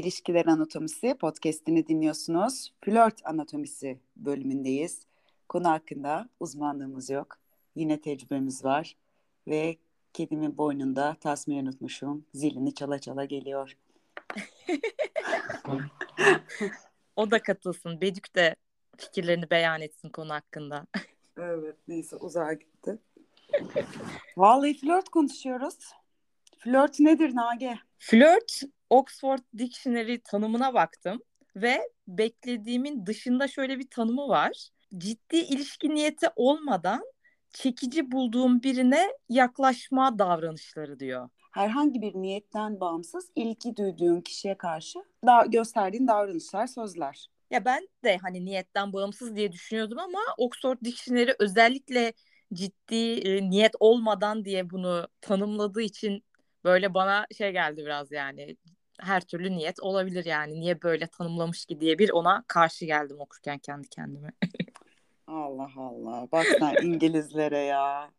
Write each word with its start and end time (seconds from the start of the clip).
İlişkiler 0.00 0.46
Anatomisi 0.46 1.14
podcast'ini 1.20 1.86
dinliyorsunuz. 1.86 2.72
Flört 2.84 3.20
Anatomisi 3.24 4.00
bölümündeyiz. 4.16 5.06
Konu 5.48 5.68
hakkında 5.68 6.28
uzmanlığımız 6.40 7.10
yok. 7.10 7.38
Yine 7.74 8.00
tecrübemiz 8.00 8.64
var. 8.64 8.96
Ve 9.48 9.76
kedimin 10.12 10.58
boynunda 10.58 11.16
tasmayı 11.20 11.62
unutmuşum. 11.62 12.24
Zilini 12.34 12.74
çala 12.74 12.98
çala 12.98 13.24
geliyor. 13.24 13.76
o 17.16 17.30
da 17.30 17.42
katılsın. 17.42 18.00
Bedük 18.00 18.34
de 18.34 18.56
fikirlerini 18.96 19.50
beyan 19.50 19.80
etsin 19.80 20.08
konu 20.08 20.32
hakkında. 20.32 20.86
evet 21.36 21.76
neyse 21.88 22.16
uzağa 22.16 22.52
gitti. 22.52 22.98
Vallahi 24.36 24.80
flört 24.80 25.08
konuşuyoruz. 25.08 25.78
Flört 26.58 27.00
nedir 27.00 27.36
Nage? 27.36 27.78
Flört 27.98 28.62
Oxford 28.90 29.38
Dictionary 29.58 30.18
tanımına 30.18 30.74
baktım 30.74 31.22
ve 31.56 31.90
beklediğimin 32.08 33.06
dışında 33.06 33.48
şöyle 33.48 33.78
bir 33.78 33.90
tanımı 33.90 34.28
var. 34.28 34.68
Ciddi 34.98 35.36
ilişki 35.36 35.94
niyeti 35.94 36.26
olmadan 36.36 37.04
çekici 37.50 38.12
bulduğum 38.12 38.62
birine 38.62 39.12
yaklaşma 39.28 40.18
davranışları 40.18 41.00
diyor. 41.00 41.28
Herhangi 41.52 42.02
bir 42.02 42.14
niyetten 42.14 42.80
bağımsız 42.80 43.30
ilgi 43.34 43.76
duyduğun 43.76 44.20
kişiye 44.20 44.58
karşı 44.58 44.98
da 45.26 45.46
gösterdiğin 45.46 46.08
davranışlar, 46.08 46.66
sözler. 46.66 47.26
Ya 47.50 47.64
ben 47.64 47.88
de 48.04 48.16
hani 48.16 48.44
niyetten 48.44 48.92
bağımsız 48.92 49.36
diye 49.36 49.52
düşünüyordum 49.52 49.98
ama 49.98 50.20
Oxford 50.38 50.78
Dictionary 50.84 51.30
özellikle 51.38 52.12
ciddi 52.54 53.12
e, 53.12 53.50
niyet 53.50 53.72
olmadan 53.80 54.44
diye 54.44 54.70
bunu 54.70 55.08
tanımladığı 55.20 55.82
için 55.82 56.24
böyle 56.64 56.94
bana 56.94 57.26
şey 57.38 57.52
geldi 57.52 57.82
biraz 57.84 58.12
yani 58.12 58.56
her 59.02 59.20
türlü 59.20 59.50
niyet 59.50 59.80
olabilir 59.80 60.24
yani 60.24 60.60
niye 60.60 60.82
böyle 60.82 61.06
tanımlamış 61.06 61.66
ki 61.66 61.80
diye 61.80 61.98
bir 61.98 62.10
ona 62.10 62.44
karşı 62.46 62.84
geldim 62.84 63.20
okurken 63.20 63.58
kendi 63.58 63.88
kendime. 63.88 64.32
Allah 65.26 65.70
Allah 65.76 66.28
bak 66.32 66.46
sen 66.58 66.74
İngilizlere 66.82 67.58
ya. 67.58 68.10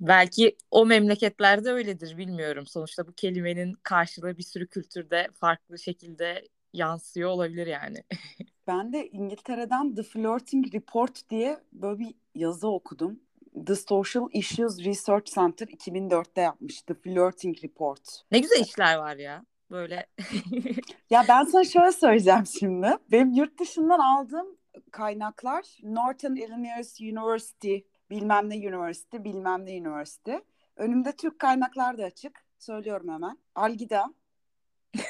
Belki 0.00 0.56
o 0.70 0.86
memleketlerde 0.86 1.70
öyledir 1.70 2.18
bilmiyorum. 2.18 2.66
Sonuçta 2.66 3.06
bu 3.06 3.12
kelimenin 3.12 3.72
karşılığı 3.82 4.36
bir 4.36 4.42
sürü 4.42 4.66
kültürde 4.68 5.28
farklı 5.34 5.78
şekilde 5.78 6.48
yansıyor 6.72 7.30
olabilir 7.30 7.66
yani. 7.66 8.04
ben 8.66 8.92
de 8.92 9.08
İngiltere'den 9.08 9.94
The 9.94 10.02
Flirting 10.02 10.74
Report 10.74 11.30
diye 11.30 11.58
böyle 11.72 11.98
bir 11.98 12.14
yazı 12.34 12.68
okudum. 12.68 13.20
The 13.66 13.76
Social 13.76 14.28
Issues 14.32 14.84
Research 14.84 15.34
Center 15.34 15.66
2004'te 15.66 16.40
yapmış 16.40 16.82
The 16.82 16.94
Flirting 16.94 17.64
Report. 17.64 18.22
Ne 18.32 18.38
güzel 18.38 18.60
işler 18.60 18.96
var 18.96 19.16
ya 19.16 19.44
böyle. 19.70 20.06
ya 21.10 21.24
ben 21.28 21.44
sana 21.44 21.64
şöyle 21.64 21.92
söyleyeceğim 21.92 22.46
şimdi. 22.46 22.88
Benim 23.10 23.32
yurt 23.32 23.60
dışından 23.60 23.98
aldığım 23.98 24.58
kaynaklar 24.90 25.64
Northern 25.82 26.34
Illinois 26.34 27.00
University, 27.00 27.76
bilmem 28.10 28.50
ne 28.50 28.54
University, 28.54 29.16
bilmem 29.16 29.66
ne 29.66 29.70
University. 29.70 30.34
Önümde 30.76 31.12
Türk 31.16 31.38
kaynaklar 31.38 31.98
da 31.98 32.04
açık. 32.04 32.46
Söylüyorum 32.58 33.08
hemen. 33.08 33.38
Algida. 33.54 34.14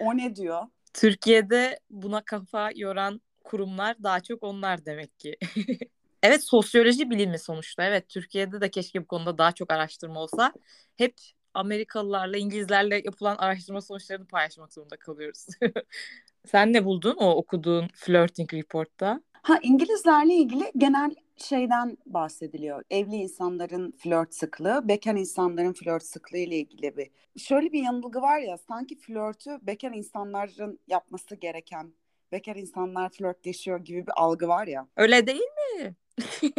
o 0.00 0.16
ne 0.16 0.36
diyor? 0.36 0.62
Türkiye'de 0.94 1.80
buna 1.90 2.24
kafa 2.24 2.70
yoran 2.74 3.20
kurumlar 3.44 4.02
daha 4.02 4.20
çok 4.20 4.42
onlar 4.42 4.84
demek 4.84 5.18
ki. 5.18 5.36
evet 6.22 6.44
sosyoloji 6.44 7.10
bilimi 7.10 7.38
sonuçta. 7.38 7.84
Evet 7.84 8.08
Türkiye'de 8.08 8.60
de 8.60 8.70
keşke 8.70 9.02
bu 9.02 9.06
konuda 9.06 9.38
daha 9.38 9.52
çok 9.52 9.72
araştırma 9.72 10.20
olsa. 10.20 10.52
Hep 10.96 11.14
Amerikalılarla, 11.54 12.36
İngilizlerle 12.36 13.02
yapılan 13.04 13.36
araştırma 13.36 13.80
sonuçlarını 13.80 14.26
paylaşmak 14.26 14.72
zorunda 14.72 14.96
kalıyoruz. 14.96 15.46
Sen 16.46 16.72
ne 16.72 16.84
buldun 16.84 17.16
o 17.16 17.30
okuduğun 17.30 17.88
Flirting 17.94 18.54
Report'ta? 18.54 19.20
Ha 19.32 19.58
İngilizlerle 19.62 20.34
ilgili 20.34 20.72
genel 20.76 21.14
şeyden 21.36 21.98
bahsediliyor. 22.06 22.82
Evli 22.90 23.16
insanların 23.16 23.92
flört 23.98 24.34
sıklığı, 24.34 24.88
bekar 24.88 25.14
insanların 25.14 25.72
flört 25.72 26.02
sıklığı 26.02 26.38
ile 26.38 26.56
ilgili 26.56 26.96
bir. 26.96 27.10
Şöyle 27.36 27.72
bir 27.72 27.82
yanılgı 27.82 28.22
var 28.22 28.38
ya 28.38 28.56
sanki 28.56 28.98
flörtü 28.98 29.58
bekar 29.62 29.92
insanların 29.92 30.80
yapması 30.88 31.36
gereken, 31.36 31.92
bekar 32.32 32.56
insanlar 32.56 33.10
flörtleşiyor 33.10 33.80
gibi 33.80 34.06
bir 34.06 34.12
algı 34.16 34.48
var 34.48 34.66
ya. 34.66 34.88
Öyle 34.96 35.26
değil 35.26 35.40
mi? 35.40 35.94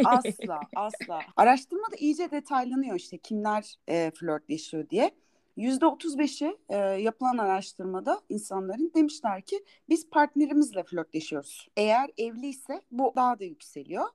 Asla 0.06 0.59
asla. 0.75 1.22
Araştırmada 1.35 1.95
iyice 1.95 2.31
detaylanıyor 2.31 2.95
işte 2.95 3.17
kimler 3.17 3.75
e, 3.88 4.12
flörtleşiyor 4.12 4.89
diye. 4.89 5.12
%35'i 5.57 6.57
e, 6.69 6.78
yapılan 6.78 7.38
araştırmada 7.38 8.22
insanların 8.29 8.91
demişler 8.95 9.41
ki 9.41 9.63
biz 9.90 10.09
partnerimizle 10.09 10.84
flörtleşiyoruz. 10.84 11.67
Eğer 11.78 12.09
evliyse 12.17 12.81
bu 12.91 13.13
daha 13.16 13.40
da 13.40 13.44
yükseliyor. 13.44 14.07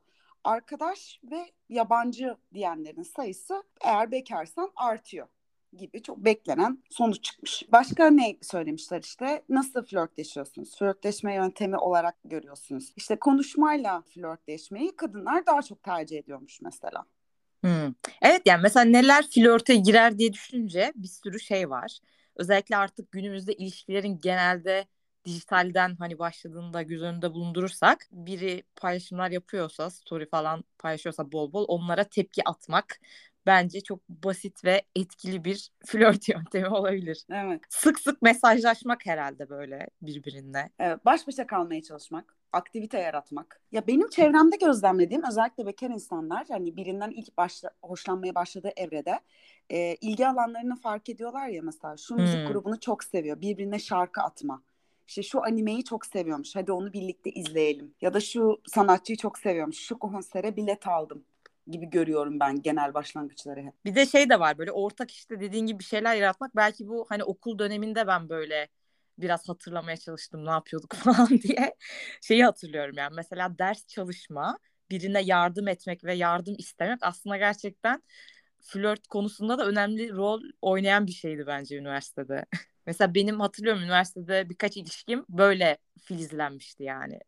Arkadaş 0.45 1.21
ve 1.31 1.47
yabancı 1.69 2.37
diyenlerin 2.55 3.03
sayısı 3.03 3.63
eğer 3.81 4.11
bekarsan 4.11 4.73
artıyor 4.77 5.29
gibi 5.77 6.03
çok 6.03 6.19
beklenen 6.19 6.83
sonuç 6.91 7.25
çıkmış. 7.25 7.63
Başka 7.73 8.11
ne 8.11 8.37
söylemişler 8.43 9.03
işte 9.03 9.43
nasıl 9.49 9.85
flörtleşiyorsunuz? 9.85 10.79
Flörtleşme 10.79 11.35
yöntemi 11.35 11.77
olarak 11.77 12.15
görüyorsunuz. 12.25 12.93
İşte 12.97 13.17
konuşmayla 13.17 14.03
flörtleşmeyi 14.03 14.97
kadınlar 14.97 15.47
daha 15.47 15.63
çok 15.63 15.83
tercih 15.83 16.19
ediyormuş 16.19 16.61
mesela. 16.63 17.05
Hmm. 17.61 17.95
Evet 18.23 18.43
yani 18.47 18.63
mesela 18.63 18.85
neler 18.85 19.27
flörte 19.31 19.75
girer 19.75 20.19
diye 20.19 20.33
düşününce 20.33 20.93
bir 20.97 21.09
sürü 21.09 21.41
şey 21.41 21.71
var. 21.71 21.99
Özellikle 22.37 22.77
artık 22.77 23.13
günümüzde 23.13 23.53
ilişkilerin 23.53 24.21
genelde 24.21 24.87
dijitalden 25.27 25.97
hani 25.99 26.19
başladığında 26.19 26.83
göz 26.83 27.03
önünde 27.03 27.33
bulundurursak 27.33 28.09
biri 28.11 28.63
paylaşımlar 28.77 29.31
yapıyorsa 29.31 29.91
story 29.91 30.29
falan 30.29 30.65
paylaşıyorsa 30.79 31.33
bol 31.33 31.53
bol 31.53 31.65
onlara 31.69 32.05
tepki 32.05 32.49
atmak 32.49 33.01
bence 33.47 33.81
çok 33.81 34.09
basit 34.09 34.65
ve 34.65 34.83
etkili 34.97 35.45
bir 35.45 35.71
flört 35.87 36.29
yöntemi 36.29 36.69
olabilir. 36.69 37.25
Evet. 37.31 37.61
Sık 37.69 38.01
sık 38.01 38.23
mesajlaşmak 38.23 39.07
herhalde 39.07 39.49
böyle 39.49 39.89
birbirine. 40.03 40.71
Evet, 40.79 41.05
baş 41.05 41.27
başa 41.27 41.47
kalmaya 41.47 41.83
çalışmak, 41.83 42.37
aktivite 42.53 42.99
yaratmak. 42.99 43.61
Ya 43.73 43.87
benim 43.87 44.09
çevremde 44.09 44.57
gözlemlediğim 44.57 45.23
özellikle 45.29 45.67
bekar 45.67 45.91
insanlar 45.91 46.47
hani 46.49 46.77
birinden 46.77 47.11
ilk 47.11 47.37
başla, 47.37 47.71
hoşlanmaya 47.83 48.35
başladığı 48.35 48.73
evrede 48.77 49.21
e, 49.71 49.95
ilgi 49.95 50.29
alanlarını 50.29 50.77
fark 50.77 51.09
ediyorlar 51.09 51.49
ya 51.49 51.63
mesela 51.63 51.97
şu 51.97 52.15
müzik 52.15 52.39
hmm. 52.39 52.47
grubunu 52.47 52.81
çok 52.81 53.05
seviyor. 53.05 53.41
Birbirine 53.41 53.79
şarkı 53.79 54.21
atma. 54.21 54.63
İşte 55.09 55.23
şu 55.23 55.45
animeyi 55.45 55.85
çok 55.85 56.07
seviyormuş. 56.07 56.57
Hadi 56.57 56.73
onu 56.73 56.93
birlikte 56.93 57.31
izleyelim. 57.31 57.95
Ya 58.01 58.15
da 58.15 58.21
şu 58.21 58.61
sanatçıyı 58.67 59.17
çok 59.17 59.39
seviyormuş. 59.39 59.79
Şu 59.79 59.99
konsere 59.99 60.57
bilet 60.57 60.87
aldım 60.87 61.25
gibi 61.67 61.91
görüyorum 61.91 62.41
ben 62.41 62.63
genel 62.63 62.95
başlangıçları 62.95 63.63
hep. 63.63 63.85
Bir 63.85 63.95
de 63.95 64.07
şey 64.07 64.31
de 64.31 64.41
var 64.41 64.59
böyle 64.59 64.73
ortak 64.73 65.11
işte 65.11 65.41
dediğin 65.41 65.67
gibi 65.67 65.79
bir 65.79 65.85
şeyler 65.85 66.15
yaratmak. 66.15 66.57
Belki 66.57 66.89
bu 66.89 67.07
hani 67.09 67.25
okul 67.25 67.59
döneminde 67.59 68.07
ben 68.07 68.29
böyle 68.29 68.69
biraz 69.19 69.49
hatırlamaya 69.49 69.97
çalıştım 69.97 70.47
ne 70.47 70.51
yapıyorduk 70.51 70.95
falan 70.97 71.29
diye. 71.29 71.75
Şeyi 72.21 72.45
hatırlıyorum 72.45 72.95
yani 72.99 73.15
mesela 73.17 73.59
ders 73.59 73.87
çalışma, 73.87 74.59
birine 74.91 75.23
yardım 75.23 75.69
etmek 75.69 76.05
ve 76.05 76.15
yardım 76.15 76.55
istemek 76.59 76.99
aslında 77.03 77.37
gerçekten 77.37 78.03
flört 78.61 79.07
konusunda 79.07 79.59
da 79.59 79.67
önemli 79.67 80.13
rol 80.13 80.43
oynayan 80.63 81.07
bir 81.07 81.13
şeydi 81.13 81.45
bence 81.47 81.77
üniversitede. 81.77 82.45
mesela 82.87 83.15
benim 83.15 83.41
hatırlıyorum 83.41 83.83
üniversitede 83.83 84.49
birkaç 84.51 84.77
ilişkim 84.77 85.25
böyle 85.29 85.79
filizlenmişti 86.03 86.83
yani. 86.83 87.19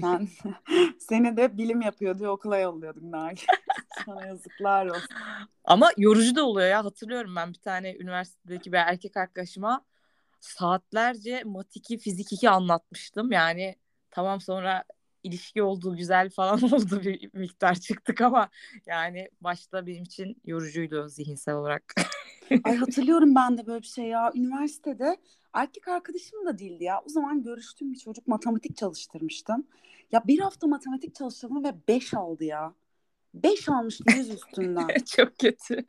Sen, 0.00 0.28
seni 0.98 1.36
de 1.36 1.58
bilim 1.58 1.80
yapıyor 1.80 2.18
diye 2.18 2.28
okula 2.28 2.58
yolluyorduk 2.58 3.02
Nagi. 3.02 3.42
Sana 4.06 4.26
yazıklar 4.26 4.86
olsun. 4.86 5.16
Ama 5.64 5.90
yorucu 5.96 6.34
da 6.36 6.44
oluyor 6.44 6.68
ya. 6.68 6.84
Hatırlıyorum 6.84 7.36
ben 7.36 7.52
bir 7.52 7.58
tane 7.58 7.96
üniversitedeki 7.96 8.72
bir 8.72 8.78
erkek 8.78 9.16
arkadaşıma 9.16 9.84
saatlerce 10.40 11.42
mat 11.44 11.76
2, 11.76 11.98
fizik 11.98 12.32
2 12.32 12.50
anlatmıştım. 12.50 13.32
Yani 13.32 13.76
tamam 14.10 14.40
sonra 14.40 14.84
ilişki 15.22 15.62
oldu, 15.62 15.96
güzel 15.96 16.30
falan 16.30 16.62
oldu 16.72 17.00
bir 17.04 17.30
miktar 17.34 17.74
çıktık 17.74 18.20
ama 18.20 18.48
yani 18.86 19.28
başta 19.40 19.86
benim 19.86 20.02
için 20.02 20.36
yorucuydu 20.44 21.08
zihinsel 21.08 21.54
olarak. 21.54 21.94
Ay 22.64 22.76
hatırlıyorum 22.76 23.34
ben 23.34 23.58
de 23.58 23.66
böyle 23.66 23.82
bir 23.82 23.86
şey 23.86 24.04
ya. 24.04 24.32
Üniversitede 24.34 25.16
erkek 25.52 25.88
arkadaşım 25.88 26.46
da 26.46 26.58
değildi 26.58 26.84
ya. 26.84 27.00
O 27.06 27.08
zaman 27.08 27.42
görüştüğüm 27.42 27.92
bir 27.92 27.98
çocuk 27.98 28.28
matematik 28.28 28.76
çalıştırmıştım. 28.76 29.66
Ya 30.12 30.22
bir 30.26 30.38
hafta 30.38 30.66
matematik 30.66 31.14
çalıştırdım 31.14 31.64
ve 31.64 31.74
beş 31.88 32.14
aldı 32.14 32.44
ya. 32.44 32.74
Beş 33.34 33.68
almıştı 33.68 34.04
yüz 34.16 34.30
üstünden. 34.30 34.88
Çok 35.16 35.38
kötü. 35.38 35.84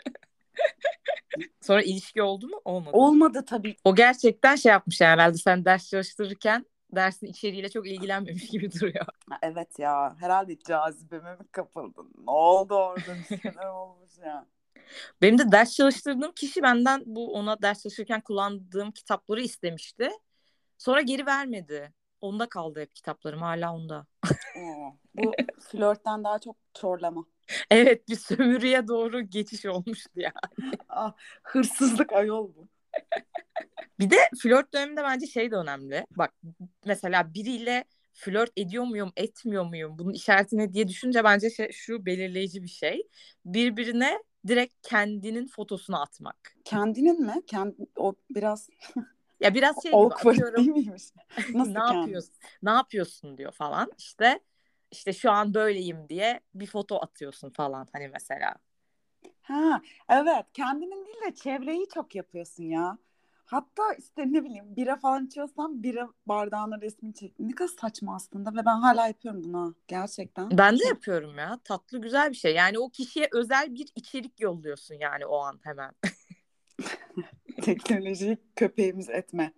Sonra 1.62 1.81
ilişki 1.81 2.21
oldu 2.21 2.47
mu? 2.47 2.62
Olmadı. 2.65 2.89
Olmadı 2.94 3.44
tabii. 3.47 3.75
O 3.83 3.95
gerçekten 3.95 4.56
şey 4.56 4.69
yapmış 4.69 5.01
herhalde 5.01 5.38
sen 5.38 5.65
ders 5.65 5.89
çalıştırırken 5.89 6.65
dersin 6.95 7.28
içeriğiyle 7.28 7.69
çok 7.69 7.88
ilgilenmemiş 7.88 8.48
gibi 8.48 8.72
duruyor. 8.72 9.06
Evet 9.42 9.80
ya 9.80 10.16
herhalde 10.19 10.60
cazibeme 10.60 11.31
mi 11.31 11.48
kapıldın? 11.51 12.12
Ne 12.18 12.31
oldu 12.31 12.75
orada 12.75 13.16
bir 13.19 13.38
şeyler 13.38 13.66
olmuş 13.66 14.18
ya. 14.25 14.45
Benim 15.22 15.38
de 15.38 15.51
ders 15.51 15.75
çalıştırdığım 15.75 16.31
kişi 16.31 16.62
benden 16.62 17.04
bu 17.06 17.34
ona 17.34 17.62
ders 17.62 17.84
çalışırken 17.84 18.22
kullandığım 18.22 18.92
kitapları 18.92 19.42
istemişti. 19.42 20.10
Sonra 20.78 21.01
geri 21.01 21.25
vermedi. 21.25 21.94
Onda 22.22 22.50
kaldı 22.50 22.81
hep 22.81 22.95
kitaplarım 22.95 23.42
hala 23.42 23.74
onda. 23.74 24.06
Oo, 24.57 24.98
bu 25.16 25.31
flörtten 25.60 26.24
daha 26.24 26.40
çok 26.40 26.56
çorlama. 26.74 27.25
Evet 27.72 28.10
bir 28.10 28.16
sömürüye 28.16 28.88
doğru 28.88 29.22
geçiş 29.22 29.66
olmuştu 29.66 30.12
yani. 30.16 30.74
Ah, 30.90 31.13
hırsızlık 31.44 32.13
ayol 32.13 32.56
bu. 32.56 32.68
Bir 34.00 34.10
de 34.10 34.18
flört 34.42 34.74
döneminde 34.74 35.04
bence 35.04 35.28
şey 35.28 35.51
de 35.51 35.56
önemli. 35.56 36.06
Bak 36.12 36.34
mesela 36.86 37.34
biriyle 37.34 37.84
flört 38.13 38.51
ediyor 38.57 38.84
muyum, 38.84 39.12
etmiyor 39.16 39.66
muyum? 39.66 39.98
Bunun 39.98 40.13
işareti 40.13 40.57
ne 40.57 40.74
diye 40.74 40.88
düşünce 40.88 41.24
bence 41.24 41.50
şey, 41.50 41.72
şu 41.72 42.06
belirleyici 42.06 42.63
bir 42.63 42.68
şey. 42.68 43.07
Birbirine 43.45 44.24
direkt 44.48 44.74
kendinin 44.81 45.48
fotosunu 45.48 46.01
atmak. 46.01 46.56
Kendinin 46.66 47.22
mi? 47.22 47.42
Kendi, 47.48 47.75
o 47.95 48.16
biraz 48.30 48.69
Ya 49.40 49.54
biraz 49.54 49.84
şey 49.84 49.92
gibi 49.92 50.01
awkward 50.01 50.36
atıyorum. 50.36 50.57
değil 50.57 50.69
miymiş? 50.69 51.04
Nasıl 51.54 51.72
ne 51.72 51.98
yapıyorsun? 51.98 52.34
Ne 52.63 52.69
yapıyorsun 52.69 53.38
diyor 53.38 53.51
falan. 53.51 53.92
İşte 53.98 54.40
işte 54.92 55.13
şu 55.13 55.31
an 55.31 55.54
böyleyim 55.54 56.10
diye 56.10 56.40
bir 56.56 56.66
foto 56.66 57.00
atıyorsun 57.01 57.50
falan 57.50 57.88
hani 57.94 58.07
mesela. 58.07 58.56
Ha, 59.44 59.81
evet. 60.10 60.45
Kendinin 60.54 61.06
değil 61.06 61.22
de 61.28 61.36
çevreyi 61.36 61.88
çok 61.94 62.16
yapıyorsun 62.16 62.63
ya. 62.63 62.98
Hatta 63.45 63.94
işte 64.00 64.34
ne 64.34 64.44
bileyim 64.44 64.75
bira 64.75 64.95
falan 64.95 65.25
içiyorsan 65.25 65.84
bira 65.84 66.10
bardağına 66.25 66.81
resmini 66.81 67.13
çek. 67.13 67.40
Ne 67.40 67.56
kadar 67.56 67.69
saçma 67.81 68.16
aslında 68.16 68.51
ve 68.51 68.66
ben 68.66 68.75
hala 68.75 69.07
yapıyorum 69.07 69.44
bunu. 69.44 69.75
Gerçekten. 69.88 70.57
Ben 70.57 70.80
de 70.80 70.86
yapıyorum 70.86 71.38
ya. 71.38 71.60
Tatlı 71.63 72.01
güzel 72.01 72.30
bir 72.30 72.36
şey. 72.36 72.56
Yani 72.56 72.80
o 72.80 72.90
kişiye 72.90 73.30
özel 73.31 73.75
bir 73.75 73.88
içerik 73.95 74.40
yolluyorsun 74.40 74.95
yani 74.95 75.25
o 75.25 75.38
an 75.38 75.60
hemen. 75.63 75.92
teknolojiyi 77.62 78.38
köpeğimiz 78.56 79.10
etme. 79.10 79.54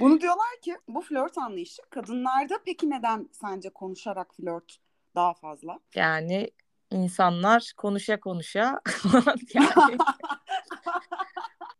Bunu 0.00 0.20
diyorlar 0.20 0.60
ki 0.62 0.76
bu 0.88 1.00
flört 1.00 1.38
anlayışı 1.38 1.82
kadınlarda 1.90 2.58
peki 2.64 2.90
neden 2.90 3.28
sence 3.32 3.70
konuşarak 3.70 4.34
flört 4.34 4.78
daha 5.14 5.34
fazla? 5.34 5.80
Yani 5.94 6.50
insanlar 6.94 7.72
konuşa 7.76 8.20
konuşa 8.20 8.80
yani, 9.54 9.98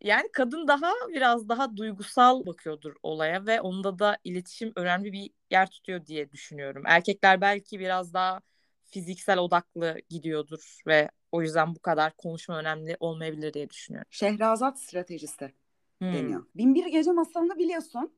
yani 0.00 0.28
kadın 0.32 0.68
daha 0.68 0.92
biraz 1.08 1.48
daha 1.48 1.76
duygusal 1.76 2.46
bakıyordur 2.46 2.94
olaya 3.02 3.46
ve 3.46 3.60
onda 3.60 3.98
da 3.98 4.18
iletişim 4.24 4.72
önemli 4.76 5.12
bir 5.12 5.30
yer 5.50 5.70
tutuyor 5.70 6.06
diye 6.06 6.30
düşünüyorum. 6.30 6.82
Erkekler 6.86 7.40
belki 7.40 7.80
biraz 7.80 8.14
daha 8.14 8.40
fiziksel 8.84 9.38
odaklı 9.38 9.96
gidiyordur 10.10 10.80
ve 10.86 11.10
o 11.32 11.42
yüzden 11.42 11.74
bu 11.74 11.78
kadar 11.78 12.12
konuşma 12.16 12.58
önemli 12.58 12.96
olmayabilir 13.00 13.54
diye 13.54 13.70
düşünüyorum. 13.70 14.08
Şehrazat 14.10 14.80
stratejisi 14.80 15.52
Hmm, 16.00 16.12
deniyor. 16.12 16.44
Binbir 16.54 16.86
Gece 16.86 17.12
Masalı'nı 17.12 17.58
biliyorsun. 17.58 18.12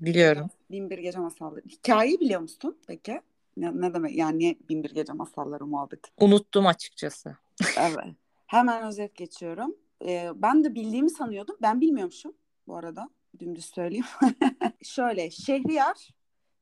biliyorum. 0.00 0.50
Binbir 0.70 0.98
Gece 0.98 1.18
Masalları. 1.18 1.62
Hikayeyi 1.68 2.20
biliyor 2.20 2.40
musun 2.40 2.78
peki? 2.86 3.20
Ne, 3.56 3.80
ne 3.80 3.94
demek 3.94 4.16
yani 4.16 4.38
niye 4.38 4.56
Binbir 4.68 4.90
Gece 4.94 5.12
Masalları 5.12 5.66
muhabbeti? 5.66 6.10
Unuttum 6.20 6.66
açıkçası. 6.66 7.36
Evet. 7.78 8.14
Hemen 8.46 8.86
özet 8.86 9.14
geçiyorum. 9.16 9.76
Ee, 10.06 10.30
ben 10.34 10.64
de 10.64 10.74
bildiğimi 10.74 11.10
sanıyordum. 11.10 11.56
Ben 11.62 11.80
bilmiyormuşum 11.80 12.32
bu 12.66 12.76
arada. 12.76 13.10
Dümdüz 13.38 13.64
söyleyeyim. 13.64 14.04
Şöyle 14.82 15.30
Şehriyar 15.30 16.08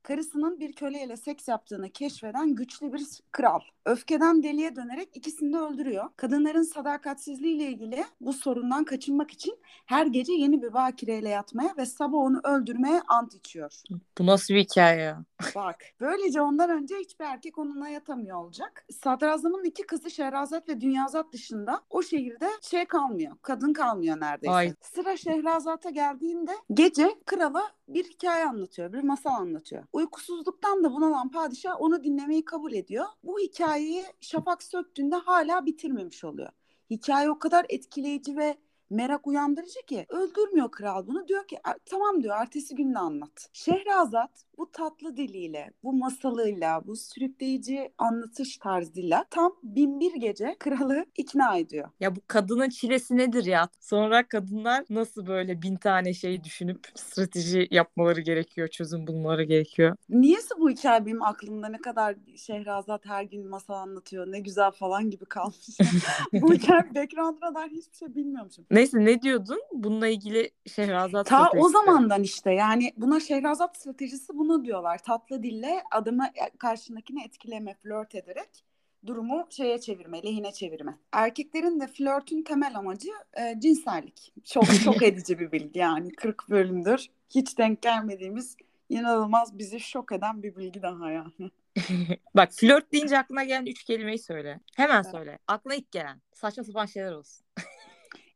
karısının 0.03 0.61
bir 0.61 0.73
köleyle 0.73 1.17
seks 1.17 1.49
yaptığını 1.49 1.91
keşfeden 1.91 2.55
güçlü 2.55 2.93
bir 2.93 3.03
kral. 3.33 3.61
Öfkeden 3.85 4.43
deliye 4.43 4.77
dönerek 4.77 5.09
ikisini 5.15 5.53
de 5.53 5.59
öldürüyor. 5.59 6.05
Kadınların 6.17 6.63
sadakatsizliğiyle 6.63 7.65
ilgili 7.65 8.05
bu 8.21 8.33
sorundan 8.33 8.85
kaçınmak 8.85 9.31
için 9.31 9.59
her 9.87 10.07
gece 10.07 10.33
yeni 10.33 10.63
bir 10.63 10.73
bakireyle 10.75 11.29
yatmaya 11.29 11.75
ve 11.79 11.87
sabah 11.87 12.19
onu 12.19 12.41
öldürmeye 12.45 13.01
ant 13.09 13.35
içiyor. 13.35 13.83
Bu 14.19 14.27
nasıl 14.27 14.55
bir 14.55 14.61
hikaye? 14.61 15.17
Bak 15.55 15.77
böylece 16.01 16.41
ondan 16.41 16.71
önce 16.71 16.97
hiçbir 16.97 17.25
erkek 17.25 17.59
onunla 17.59 17.89
yatamıyor 17.89 18.39
olacak. 18.39 18.87
Sadrazamın 19.03 19.65
iki 19.65 19.83
kızı 19.83 20.11
Şehrazat 20.11 20.69
ve 20.69 20.81
Dünyazat 20.81 21.33
dışında 21.33 21.81
o 21.91 22.03
şehirde 22.03 22.49
şey 22.63 22.85
kalmıyor. 22.85 23.37
Kadın 23.43 23.73
kalmıyor 23.73 24.21
neredeyse. 24.21 24.55
Ay. 24.55 24.75
Sıra 24.81 25.17
Şehrazat'a 25.17 25.91
geldiğinde 25.91 26.53
gece 26.73 27.15
krala 27.27 27.63
bir 27.95 28.05
hikaye 28.05 28.45
anlatıyor. 28.45 28.93
Bir 28.93 29.03
masal 29.03 29.31
anlatıyor. 29.31 29.85
Uykusuzluktan 29.93 30.85
da 30.85 30.93
bunalan 30.93 31.31
padişah 31.31 31.81
onu 31.81 32.05
dinlemeyi 32.05 32.45
kabul 32.45 32.73
ediyor. 32.73 33.07
Bu 33.25 33.39
hikayeyi 33.39 34.05
şafak 34.21 34.63
söktüğünde 34.63 35.17
hala 35.17 35.67
bitirmemiş 35.67 36.25
oluyor. 36.25 36.49
Hikaye 36.91 37.31
o 37.31 37.39
kadar 37.39 37.67
etkileyici 37.69 38.37
ve 38.37 38.57
merak 38.91 39.27
uyandırıcı 39.27 39.83
ki 39.87 40.07
öldürmüyor 40.09 40.71
kral 40.71 41.07
bunu 41.07 41.29
diyor 41.29 41.47
ki 41.49 41.59
"A- 41.65 41.79
tamam 41.87 42.23
diyor 42.23 42.37
ertesi 42.41 42.75
gün 42.75 42.95
de 42.95 42.99
anlat. 42.99 43.51
Şehrazat 43.53 44.45
bu 44.63 44.73
tatlı 44.73 45.17
diliyle, 45.17 45.71
bu 45.83 45.93
masalıyla, 45.93 46.87
bu 46.87 46.97
sürükleyici 46.97 47.93
anlatış 47.99 48.57
tarzıyla 48.57 49.25
tam 49.31 49.53
binbir 49.63 50.13
gece 50.21 50.57
kralı 50.59 51.07
ikna 51.17 51.57
ediyor. 51.57 51.89
Ya 52.01 52.17
bu 52.17 52.21
kadının 52.27 52.69
çilesi 52.69 53.17
nedir 53.17 53.45
ya? 53.45 53.69
Sonra 53.81 54.29
kadınlar 54.29 54.85
nasıl 54.91 55.27
böyle 55.27 55.63
bin 55.63 55.77
tane 55.77 56.15
şey 56.15 56.45
düşünüp 56.45 56.89
strateji 56.95 57.69
yapmaları 57.71 58.21
gerekiyor, 58.21 58.69
çözüm 58.69 59.07
bulmaları 59.07 59.43
gerekiyor. 59.43 59.97
Niyeyse 60.09 60.55
bu 60.59 60.71
hikaye 60.71 61.07
benim 61.07 61.23
aklımda 61.23 61.69
ne 61.69 61.79
kadar 61.79 62.17
Şehrazat 62.37 63.07
her 63.07 63.23
gün 63.23 63.49
masal 63.49 63.75
anlatıyor 63.75 64.27
ne 64.33 64.41
güzel 64.41 64.71
falan 64.71 65.11
gibi 65.11 65.25
kalmış. 65.25 65.79
bu 66.33 66.53
hikaye 66.53 66.95
background'una 66.95 67.55
dair 67.55 67.71
hiçbir 67.71 67.97
şey 67.97 68.15
bilmiyormuşum. 68.15 68.65
Neyse 68.71 69.05
ne 69.05 69.23
diyordun? 69.23 69.59
Bununla 69.73 70.07
ilgili 70.07 70.51
Şehrazat 70.67 71.27
Ta 71.27 71.51
o 71.57 71.69
zamandan 71.69 72.23
işte 72.23 72.53
yani 72.53 72.93
buna 72.97 73.21
Şehrazat 73.21 73.77
stratejisi 73.77 74.39
bunu 74.39 74.52
diyorlar. 74.65 74.99
Tatlı 74.99 75.43
dille 75.43 75.83
adamı 75.91 76.27
e, 76.27 76.57
karşındakini 76.59 77.25
etkileme, 77.25 77.75
flört 77.75 78.15
ederek 78.15 78.65
durumu 79.07 79.47
şeye 79.51 79.81
çevirme, 79.81 80.23
lehine 80.23 80.53
çevirme. 80.53 80.99
Erkeklerin 81.13 81.81
de 81.81 81.87
flörtün 81.87 82.43
temel 82.43 82.77
amacı 82.77 83.09
e, 83.41 83.61
cinsellik. 83.61 84.33
Çok 84.45 84.67
şok 84.67 85.03
edici 85.03 85.39
bir 85.39 85.53
bilgi 85.53 85.79
yani 85.79 86.13
40 86.13 86.51
bölümdür. 86.51 87.07
Hiç 87.31 87.59
denk 87.59 87.83
gelmediğimiz 87.83 88.57
inanılmaz 88.89 89.59
bizi 89.59 89.81
şok 89.81 90.13
eden 90.13 90.43
bir 90.43 90.57
bilgi 90.57 90.83
daha 90.83 91.11
yani. 91.11 91.51
Bak 92.35 92.53
flört 92.53 92.93
deyince 92.93 93.19
aklına 93.19 93.45
gelen 93.45 93.67
üç 93.67 93.85
kelimeyi 93.85 94.19
söyle. 94.19 94.61
Hemen 94.77 95.03
Evet. 95.03 95.13
söyle. 95.13 95.39
Aklına 95.47 95.75
ilk 95.75 95.93
gelen. 95.93 96.21
Saçma 96.33 96.65
sapan 96.65 96.87
şeyler 96.87 97.13
olsun. 97.13 97.47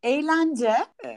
Eğlence, 0.03 0.73
e, 1.05 1.09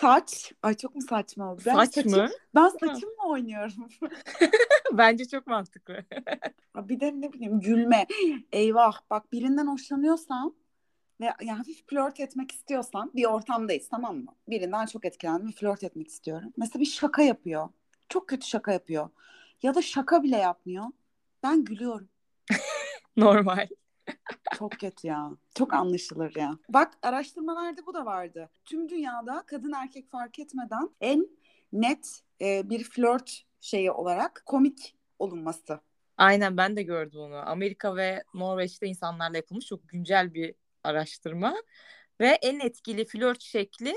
saç. 0.00 0.52
Ay 0.62 0.74
çok 0.74 0.94
mu 0.94 1.02
saçma 1.02 1.52
oldu? 1.52 1.62
Ben 1.66 1.74
Saç 1.74 1.94
saçım- 1.94 2.10
mı? 2.22 2.28
Ben 2.54 2.68
saçımla 2.68 3.26
oynuyorum. 3.28 3.88
Bence 4.92 5.24
çok 5.24 5.46
mantıklı. 5.46 6.04
Bir 6.76 7.00
de 7.00 7.20
ne 7.20 7.32
bileyim 7.32 7.60
gülme. 7.60 8.06
Eyvah 8.52 9.00
bak 9.10 9.32
birinden 9.32 9.66
hoşlanıyorsam 9.66 10.54
ve 11.20 11.24
yani 11.24 11.58
hafif 11.58 11.86
flört 11.86 12.20
etmek 12.20 12.52
istiyorsan 12.52 13.10
bir 13.14 13.24
ortamdayız 13.24 13.88
tamam 13.88 14.16
mı? 14.16 14.34
Birinden 14.48 14.86
çok 14.86 15.04
etkilendim 15.04 15.48
ve 15.48 15.52
flört 15.52 15.84
etmek 15.84 16.08
istiyorum. 16.08 16.52
Mesela 16.56 16.80
bir 16.80 16.86
şaka 16.86 17.22
yapıyor. 17.22 17.68
Çok 18.08 18.28
kötü 18.28 18.46
şaka 18.46 18.72
yapıyor. 18.72 19.08
Ya 19.62 19.74
da 19.74 19.82
şaka 19.82 20.22
bile 20.22 20.36
yapmıyor. 20.36 20.84
Ben 21.42 21.64
gülüyorum. 21.64 22.08
Normal. 23.16 23.68
Çok 24.58 24.72
kötü 24.72 25.06
ya. 25.06 25.30
Çok 25.54 25.74
anlaşılır 25.74 26.36
ya. 26.36 26.58
Bak 26.68 26.94
araştırmalarda 27.02 27.86
bu 27.86 27.94
da 27.94 28.06
vardı. 28.06 28.50
Tüm 28.64 28.88
dünyada 28.88 29.44
kadın 29.46 29.72
erkek 29.72 30.10
fark 30.10 30.38
etmeden 30.38 30.90
en 31.00 31.28
net 31.72 32.20
e, 32.40 32.70
bir 32.70 32.84
flört 32.84 33.42
şeyi 33.60 33.90
olarak 33.90 34.42
komik 34.46 34.96
olunması. 35.18 35.80
Aynen 36.16 36.56
ben 36.56 36.76
de 36.76 36.82
gördüm 36.82 37.20
onu. 37.20 37.36
Amerika 37.36 37.96
ve 37.96 38.22
Norveç'te 38.34 38.86
insanlarla 38.86 39.36
yapılmış 39.36 39.66
çok 39.66 39.88
güncel 39.88 40.34
bir 40.34 40.54
araştırma. 40.84 41.54
Ve 42.20 42.26
en 42.26 42.60
etkili 42.60 43.04
flört 43.04 43.42
şekli 43.42 43.94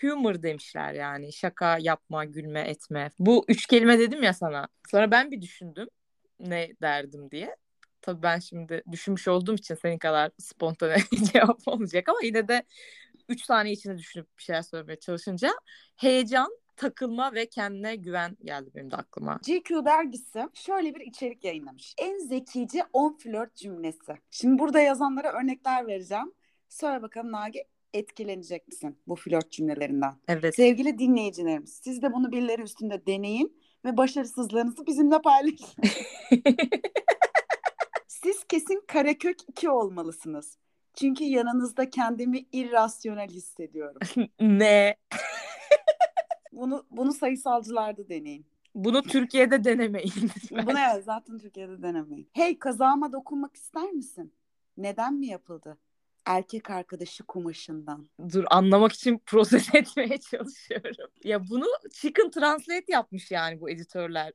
humor 0.00 0.42
demişler 0.42 0.94
yani. 0.94 1.32
Şaka 1.32 1.78
yapma, 1.78 2.24
gülme, 2.24 2.60
etme. 2.60 3.10
Bu 3.18 3.44
üç 3.48 3.66
kelime 3.66 3.98
dedim 3.98 4.22
ya 4.22 4.32
sana. 4.32 4.68
Sonra 4.90 5.10
ben 5.10 5.30
bir 5.30 5.42
düşündüm 5.42 5.88
ne 6.40 6.72
derdim 6.82 7.30
diye. 7.30 7.56
Tabii 8.04 8.22
ben 8.22 8.38
şimdi 8.38 8.82
düşünmüş 8.92 9.28
olduğum 9.28 9.54
için 9.54 9.74
senin 9.74 9.98
kadar 9.98 10.30
spontane 10.38 10.96
cevap 11.32 11.68
olmayacak 11.68 12.08
ama 12.08 12.18
yine 12.22 12.48
de 12.48 12.62
3 13.28 13.44
saniye 13.44 13.74
içinde 13.74 13.98
düşünüp 13.98 14.38
bir 14.38 14.42
şeyler 14.42 14.62
söylemeye 14.62 14.98
çalışınca 14.98 15.50
heyecan, 15.96 16.58
takılma 16.76 17.34
ve 17.34 17.48
kendine 17.48 17.96
güven 17.96 18.36
geldi 18.44 18.70
benim 18.74 18.90
de 18.90 18.96
aklıma. 18.96 19.40
GQ 19.46 19.84
dergisi 19.84 20.48
şöyle 20.54 20.94
bir 20.94 21.00
içerik 21.00 21.44
yayınlamış. 21.44 21.94
En 21.98 22.18
zekice 22.18 22.82
10 22.92 23.16
flört 23.16 23.56
cümlesi. 23.56 24.12
Şimdi 24.30 24.58
burada 24.58 24.80
yazanlara 24.80 25.32
örnekler 25.32 25.86
vereceğim. 25.86 26.32
Söyle 26.68 27.02
bakalım 27.02 27.32
Nagi 27.32 27.64
etkilenecek 27.94 28.68
misin 28.68 28.98
bu 29.06 29.16
flört 29.16 29.50
cümlelerinden? 29.50 30.14
Evet. 30.28 30.54
Sevgili 30.54 30.98
dinleyicilerimiz 30.98 31.80
siz 31.84 32.02
de 32.02 32.12
bunu 32.12 32.32
birileri 32.32 32.62
üstünde 32.62 33.06
deneyin 33.06 33.60
ve 33.84 33.96
başarısızlığınızı 33.96 34.86
bizimle 34.86 35.22
paylaşın. 35.22 35.82
Siz 38.24 38.44
kesin 38.44 38.84
karekök 38.86 39.36
2 39.48 39.70
olmalısınız. 39.70 40.58
Çünkü 40.94 41.24
yanınızda 41.24 41.90
kendimi 41.90 42.46
irrasyonel 42.52 43.28
hissediyorum. 43.28 44.00
ne? 44.40 44.96
Bunu 46.52 46.86
bunu 46.90 47.12
sayısalcılarda 47.12 48.08
deneyin. 48.08 48.46
Bunu 48.74 49.02
Türkiye'de 49.02 49.64
denemeyin. 49.64 50.30
Bunu 50.50 50.78
evet 50.78 51.04
zaten 51.04 51.38
Türkiye'de 51.38 51.82
denemeyin. 51.82 52.28
Hey 52.32 52.58
kazağıma 52.58 53.12
dokunmak 53.12 53.56
ister 53.56 53.90
misin? 53.92 54.32
Neden 54.76 55.14
mi 55.14 55.26
yapıldı? 55.26 55.78
Erkek 56.26 56.70
arkadaşı 56.70 57.24
kumaşından. 57.24 58.06
Dur 58.32 58.44
anlamak 58.50 58.92
için 58.92 59.20
proses 59.26 59.68
etmeye 59.74 60.18
çalışıyorum. 60.18 61.10
Ya 61.24 61.48
bunu 61.50 61.66
Chicken 61.92 62.30
Translate 62.30 62.84
yapmış 62.88 63.30
yani 63.30 63.60
bu 63.60 63.70
editörler. 63.70 64.32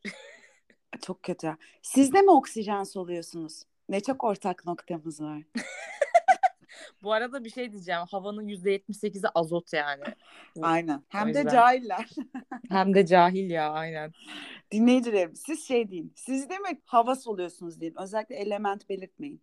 Çok 1.01 1.24
kötü. 1.24 1.58
Siz 1.81 2.13
de 2.13 2.22
mi 2.22 2.31
oksijen 2.31 2.84
soluyorsunuz? 2.84 3.63
Ne 3.89 4.00
çok 4.00 4.24
ortak 4.24 4.65
noktamız 4.65 5.22
var. 5.22 5.43
Bu 7.03 7.13
arada 7.13 7.43
bir 7.43 7.50
şey 7.50 7.72
diyeceğim. 7.72 8.01
Havanın 8.12 8.48
%78'i 8.48 9.29
azot 9.36 9.74
yani. 9.74 10.03
Aynen. 10.62 11.03
Hem 11.10 11.34
de 11.34 11.50
cahiller. 11.50 12.10
Hem 12.69 12.93
de 12.93 13.05
cahil 13.05 13.50
ya 13.50 13.72
aynen. 13.72 14.13
Dinleyicilerim 14.72 15.36
siz 15.36 15.67
şey 15.67 15.91
deyin. 15.91 16.13
Siz 16.15 16.50
de 16.50 16.58
mi 16.58 16.81
hava 16.86 17.15
soluyorsunuz 17.15 17.81
deyin. 17.81 17.96
Özellikle 18.01 18.36
element 18.36 18.89
belirtmeyin. 18.89 19.41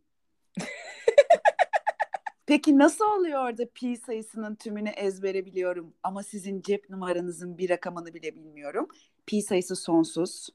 Peki 2.46 2.78
nasıl 2.78 3.04
oluyor 3.04 3.44
orada 3.44 3.68
pi 3.74 3.96
sayısının 3.96 4.54
tümünü 4.54 4.88
ezbere 4.88 5.46
biliyorum 5.46 5.94
ama 6.02 6.22
sizin 6.22 6.62
cep 6.62 6.90
numaranızın 6.90 7.58
bir 7.58 7.70
rakamını 7.70 8.14
bile 8.14 8.34
bilmiyorum. 8.36 8.88
Pi 9.26 9.42
sayısı 9.42 9.76
sonsuz. 9.76 10.48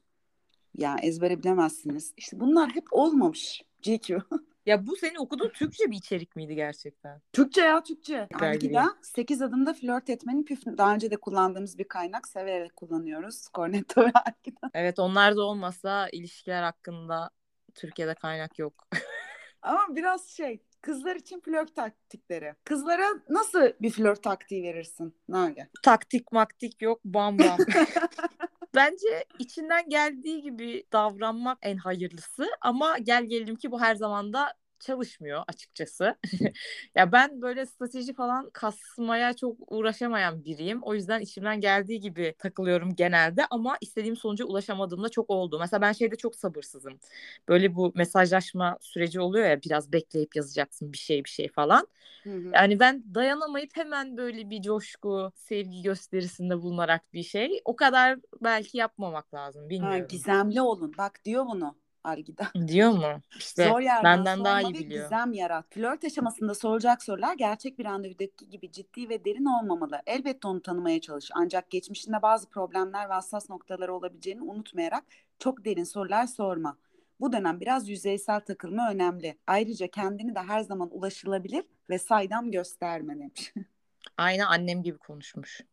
Ya 0.78 0.96
ezbere 1.02 1.38
bilemezsiniz. 1.38 2.14
İşte 2.16 2.40
bunlar 2.40 2.70
hep 2.70 2.84
olmamış. 2.90 3.62
GQ. 3.82 4.18
Ya 4.66 4.86
bu 4.86 4.96
senin 4.96 5.14
okuduğun 5.14 5.48
Türkçe 5.48 5.90
bir 5.90 5.96
içerik 5.96 6.36
miydi 6.36 6.54
gerçekten? 6.54 7.20
Türkçe 7.32 7.60
ya 7.60 7.82
Türkçe. 7.82 8.28
Algida 8.40 8.88
8 9.02 9.42
adımda 9.42 9.74
flört 9.74 10.10
etmenin 10.10 10.44
püfünü. 10.44 10.78
Daha 10.78 10.94
önce 10.94 11.10
de 11.10 11.16
kullandığımız 11.16 11.78
bir 11.78 11.84
kaynak. 11.84 12.28
Severek 12.28 12.76
kullanıyoruz. 12.76 13.46
Cornetto 13.54 14.00
ve 14.00 14.12
Algida. 14.14 14.70
Evet 14.74 14.98
onlar 14.98 15.36
da 15.36 15.42
olmasa 15.42 16.08
ilişkiler 16.08 16.62
hakkında 16.62 17.30
Türkiye'de 17.74 18.14
kaynak 18.14 18.58
yok. 18.58 18.88
Ama 19.62 19.96
biraz 19.96 20.28
şey 20.28 20.62
kızlar 20.82 21.16
için 21.16 21.40
flört 21.40 21.76
taktikleri. 21.76 22.54
Kızlara 22.64 23.06
nasıl 23.28 23.72
bir 23.80 23.90
flört 23.90 24.22
taktiği 24.22 24.62
verirsin 24.62 25.14
Nage? 25.28 25.68
Taktik 25.82 26.32
maktik 26.32 26.82
yok 26.82 27.00
bam 27.04 27.38
bam. 27.38 27.58
Bence 28.74 29.24
içinden 29.38 29.88
geldiği 29.88 30.42
gibi 30.42 30.84
davranmak 30.92 31.58
en 31.62 31.76
hayırlısı 31.76 32.46
ama 32.60 32.98
gel 32.98 33.24
gelelim 33.24 33.56
ki 33.56 33.70
bu 33.70 33.80
her 33.80 33.94
zaman 33.94 34.32
da 34.32 34.54
çalışmıyor 34.82 35.42
açıkçası. 35.48 36.16
ya 36.94 37.12
ben 37.12 37.42
böyle 37.42 37.66
strateji 37.66 38.14
falan 38.14 38.50
kasmaya 38.50 39.34
çok 39.36 39.56
uğraşamayan 39.72 40.44
biriyim. 40.44 40.82
O 40.82 40.94
yüzden 40.94 41.20
içimden 41.20 41.60
geldiği 41.60 42.00
gibi 42.00 42.34
takılıyorum 42.38 42.94
genelde 42.94 43.46
ama 43.50 43.76
istediğim 43.80 44.16
sonuca 44.16 44.44
ulaşamadığımda 44.44 45.08
çok 45.08 45.30
oldu. 45.30 45.58
Mesela 45.60 45.80
ben 45.80 45.92
şeyde 45.92 46.16
çok 46.16 46.36
sabırsızım. 46.36 47.00
Böyle 47.48 47.74
bu 47.74 47.92
mesajlaşma 47.94 48.78
süreci 48.80 49.20
oluyor 49.20 49.46
ya 49.46 49.62
biraz 49.62 49.92
bekleyip 49.92 50.36
yazacaksın 50.36 50.92
bir 50.92 50.98
şey 50.98 51.24
bir 51.24 51.30
şey 51.30 51.48
falan. 51.48 51.88
Hı 52.22 52.30
hı. 52.30 52.52
Yani 52.54 52.80
ben 52.80 53.14
dayanamayıp 53.14 53.70
hemen 53.76 54.16
böyle 54.16 54.50
bir 54.50 54.62
coşku, 54.62 55.32
sevgi 55.36 55.82
gösterisinde 55.82 56.62
bulunarak 56.62 57.12
bir 57.12 57.22
şey. 57.22 57.60
O 57.64 57.76
kadar 57.76 58.18
belki 58.42 58.78
yapmamak 58.78 59.34
lazım 59.34 59.62
Ha, 59.62 59.70
bilmiyorum. 59.70 60.06
gizemli 60.08 60.60
olun. 60.60 60.92
Bak 60.98 61.24
diyor 61.24 61.46
bunu 61.46 61.76
Algida. 62.04 62.48
Diyor 62.66 62.90
mu? 62.90 63.20
İşte 63.38 63.68
Zor 63.68 63.80
benden 64.04 64.44
daha 64.44 64.62
iyi 64.62 64.74
biliyor. 64.74 65.02
gizem 65.04 65.32
yarat. 65.32 65.66
Flört 65.70 66.04
aşamasında 66.04 66.54
soracak 66.54 67.02
sorular 67.02 67.34
gerçek 67.34 67.78
bir 67.78 67.84
randevudaki 67.84 68.50
gibi 68.50 68.72
ciddi 68.72 69.08
ve 69.08 69.24
derin 69.24 69.44
olmamalı. 69.44 70.02
Elbette 70.06 70.48
onu 70.48 70.62
tanımaya 70.62 71.00
çalış. 71.00 71.30
Ancak 71.34 71.70
geçmişinde 71.70 72.22
bazı 72.22 72.48
problemler 72.48 73.08
ve 73.08 73.12
hassas 73.12 73.50
noktaları 73.50 73.94
olabileceğini 73.94 74.42
unutmayarak 74.42 75.04
çok 75.38 75.64
derin 75.64 75.84
sorular 75.84 76.26
sorma. 76.26 76.76
Bu 77.20 77.32
dönem 77.32 77.60
biraz 77.60 77.88
yüzeysel 77.88 78.40
takılma 78.40 78.90
önemli. 78.90 79.38
Ayrıca 79.46 79.86
kendini 79.86 80.34
de 80.34 80.40
her 80.40 80.60
zaman 80.60 80.88
ulaşılabilir 80.92 81.64
ve 81.90 81.98
saydam 81.98 82.50
gösterme 82.50 83.18
demiş. 83.18 83.54
Aynı 84.16 84.48
annem 84.48 84.82
gibi 84.82 84.98
konuşmuş. 84.98 85.60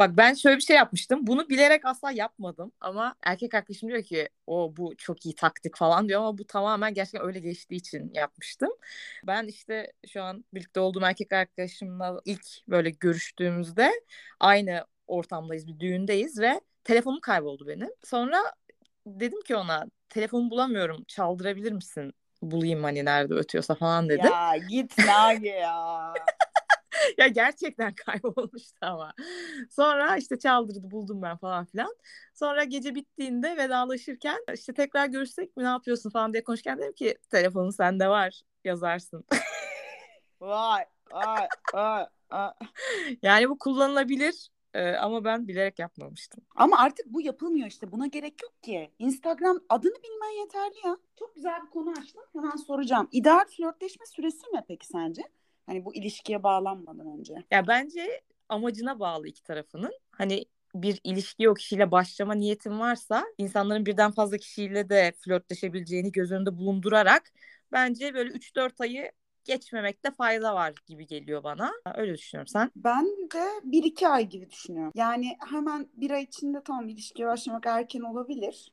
Bak 0.00 0.16
ben 0.16 0.34
şöyle 0.34 0.56
bir 0.56 0.62
şey 0.62 0.76
yapmıştım. 0.76 1.26
Bunu 1.26 1.48
bilerek 1.48 1.84
asla 1.84 2.10
yapmadım 2.10 2.72
ama 2.80 3.14
erkek 3.22 3.54
arkadaşım 3.54 3.88
diyor 3.88 4.02
ki 4.02 4.28
o 4.46 4.76
bu 4.76 4.96
çok 4.96 5.26
iyi 5.26 5.34
taktik 5.34 5.76
falan 5.76 6.08
diyor 6.08 6.20
ama 6.20 6.38
bu 6.38 6.44
tamamen 6.44 6.94
gerçekten 6.94 7.26
öyle 7.26 7.40
geçtiği 7.40 7.76
için 7.76 8.10
yapmıştım. 8.14 8.70
Ben 9.26 9.46
işte 9.46 9.92
şu 10.08 10.22
an 10.22 10.44
birlikte 10.54 10.80
olduğum 10.80 11.02
erkek 11.02 11.32
arkadaşımla 11.32 12.20
ilk 12.24 12.68
böyle 12.68 12.90
görüştüğümüzde 12.90 13.92
aynı 14.40 14.84
ortamdayız 15.06 15.66
bir 15.66 15.80
düğündeyiz 15.80 16.40
ve 16.40 16.60
telefonum 16.84 17.20
kayboldu 17.20 17.68
benim. 17.68 17.90
Sonra 18.04 18.38
dedim 19.06 19.40
ki 19.40 19.56
ona 19.56 19.84
telefonu 20.08 20.50
bulamıyorum 20.50 21.04
çaldırabilir 21.04 21.72
misin? 21.72 22.14
Bulayım 22.42 22.82
hani 22.82 23.04
nerede 23.04 23.34
ötüyorsa 23.34 23.74
falan 23.74 24.08
dedim. 24.08 24.24
ya 24.24 24.56
git 24.68 24.98
Nage 24.98 25.48
ya. 25.48 26.12
ya 27.18 27.26
gerçekten 27.26 27.94
kaybolmuştu 27.94 28.78
ama. 28.80 29.12
Sonra 29.70 30.16
işte 30.16 30.38
çaldırdı 30.38 30.90
buldum 30.90 31.22
ben 31.22 31.36
falan 31.36 31.64
filan. 31.64 31.96
Sonra 32.34 32.64
gece 32.64 32.94
bittiğinde 32.94 33.56
vedalaşırken 33.56 34.38
işte 34.54 34.74
tekrar 34.74 35.06
görüşsek 35.06 35.56
mi 35.56 35.64
ne 35.64 35.68
yapıyorsun 35.68 36.10
falan 36.10 36.32
diye 36.32 36.44
konuşurken 36.44 36.78
dedim 36.78 36.92
ki 36.92 37.18
telefonun 37.30 37.70
sende 37.70 38.08
var 38.08 38.42
yazarsın. 38.64 39.24
Vay 40.40 40.84
vay 41.12 41.48
vay. 41.74 42.06
yani 43.22 43.48
bu 43.48 43.58
kullanılabilir 43.58 44.50
e, 44.74 44.92
ama 44.92 45.24
ben 45.24 45.48
bilerek 45.48 45.78
yapmamıştım. 45.78 46.44
Ama 46.56 46.78
artık 46.78 47.06
bu 47.06 47.20
yapılmıyor 47.20 47.66
işte. 47.66 47.92
Buna 47.92 48.06
gerek 48.06 48.42
yok 48.42 48.62
ki. 48.62 48.90
Instagram 48.98 49.58
adını 49.68 49.94
bilmen 50.02 50.40
yeterli 50.40 50.86
ya. 50.86 50.96
Çok 51.18 51.34
güzel 51.34 51.62
bir 51.62 51.70
konu 51.70 51.90
açtın. 51.90 52.22
Hemen 52.32 52.56
soracağım. 52.56 53.08
İdeal 53.12 53.44
flörtleşme 53.56 54.06
süresi 54.06 54.42
ne 54.52 54.64
peki 54.68 54.86
sence? 54.86 55.22
Hani 55.70 55.84
bu 55.84 55.94
ilişkiye 55.94 56.42
bağlanmadan 56.42 57.18
önce. 57.18 57.34
Ya 57.50 57.66
bence 57.66 58.20
amacına 58.48 59.00
bağlı 59.00 59.28
iki 59.28 59.42
tarafının. 59.42 59.92
Hani 60.10 60.44
bir 60.74 61.00
ilişkiye 61.04 61.50
o 61.50 61.54
kişiyle 61.54 61.90
başlama 61.90 62.34
niyetin 62.34 62.80
varsa 62.80 63.24
insanların 63.38 63.86
birden 63.86 64.10
fazla 64.10 64.36
kişiyle 64.36 64.88
de 64.88 65.12
flörtleşebileceğini 65.20 66.12
göz 66.12 66.32
önünde 66.32 66.56
bulundurarak 66.56 67.32
bence 67.72 68.14
böyle 68.14 68.30
3-4 68.30 68.80
ayı 68.80 69.10
geçmemekte 69.44 70.10
fayda 70.10 70.54
var 70.54 70.74
gibi 70.86 71.06
geliyor 71.06 71.44
bana. 71.44 71.72
Öyle 71.94 72.14
düşünüyorum 72.14 72.46
sen. 72.48 72.70
Ben 72.76 73.06
de 73.06 73.46
bir 73.64 73.84
iki 73.84 74.08
ay 74.08 74.28
gibi 74.28 74.50
düşünüyorum. 74.50 74.92
Yani 74.94 75.36
hemen 75.50 75.88
bir 75.96 76.10
ay 76.10 76.22
içinde 76.22 76.62
tam 76.62 76.88
ilişkiye 76.88 77.28
başlamak 77.28 77.66
erken 77.66 78.00
olabilir. 78.00 78.72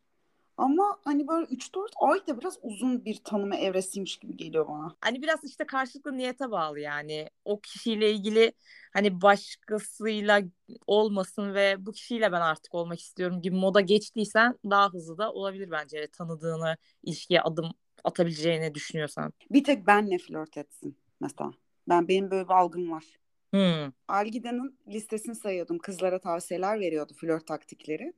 Ama 0.57 0.97
hani 1.03 1.27
böyle 1.27 1.45
3-4 1.45 1.91
ay 1.95 2.27
da 2.27 2.39
biraz 2.39 2.59
uzun 2.61 3.05
bir 3.05 3.15
tanıma 3.23 3.55
evresiymiş 3.55 4.17
gibi 4.17 4.37
geliyor 4.37 4.67
bana. 4.67 4.95
Hani 5.01 5.21
biraz 5.21 5.43
işte 5.43 5.65
karşılıklı 5.65 6.17
niyete 6.17 6.51
bağlı 6.51 6.79
yani. 6.79 7.29
O 7.45 7.59
kişiyle 7.59 8.11
ilgili 8.11 8.53
hani 8.93 9.21
başkasıyla 9.21 10.41
olmasın 10.87 11.53
ve 11.53 11.85
bu 11.85 11.91
kişiyle 11.91 12.31
ben 12.31 12.41
artık 12.41 12.75
olmak 12.75 12.99
istiyorum 12.99 13.41
gibi 13.41 13.55
moda 13.55 13.81
geçtiysen 13.81 14.55
daha 14.65 14.89
hızlı 14.89 15.17
da 15.17 15.31
olabilir 15.33 15.71
bence. 15.71 16.07
Tanıdığını 16.07 16.77
ilişkiye 17.03 17.41
adım 17.41 17.71
atabileceğini 18.03 18.75
düşünüyorsan. 18.75 19.33
Bir 19.51 19.63
tek 19.63 19.87
benle 19.87 20.17
flört 20.17 20.57
etsin 20.57 20.97
mesela. 21.19 21.51
Ben 21.89 22.07
benim 22.07 22.31
böyle 22.31 22.45
bir 22.45 22.53
algım 22.53 22.91
var. 22.91 23.03
Hmm. 23.51 23.91
Algida'nın 24.07 24.77
listesini 24.87 25.35
sayıyordum. 25.35 25.79
Kızlara 25.79 26.19
tavsiyeler 26.19 26.79
veriyordu 26.79 27.13
flört 27.13 27.47
taktikleri. 27.47 28.13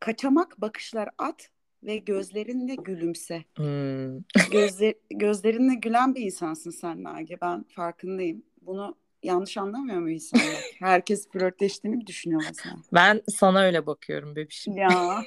Kaçamak 0.00 0.60
bakışlar 0.60 1.08
at 1.18 1.50
ve 1.86 1.96
gözlerinle 1.96 2.74
gülümse. 2.74 3.44
Hmm. 3.56 4.20
Gözler, 4.50 4.94
gözlerinle 5.10 5.74
gülen 5.74 6.14
bir 6.14 6.20
insansın 6.20 6.70
sen 6.70 7.02
Nage. 7.02 7.40
Ben 7.40 7.62
farkındayım. 7.62 8.42
Bunu 8.62 8.96
yanlış 9.22 9.56
anlamıyor 9.56 10.00
mu 10.00 10.10
insanlar? 10.10 10.62
Herkes 10.78 11.28
flörtleştiğini 11.28 11.96
mi 11.96 12.06
düşünüyor 12.06 12.42
mesela? 12.48 12.76
Ben 12.92 13.22
sana 13.28 13.60
öyle 13.60 13.86
bakıyorum 13.86 14.36
bebişim. 14.36 14.76
Ya 14.76 15.24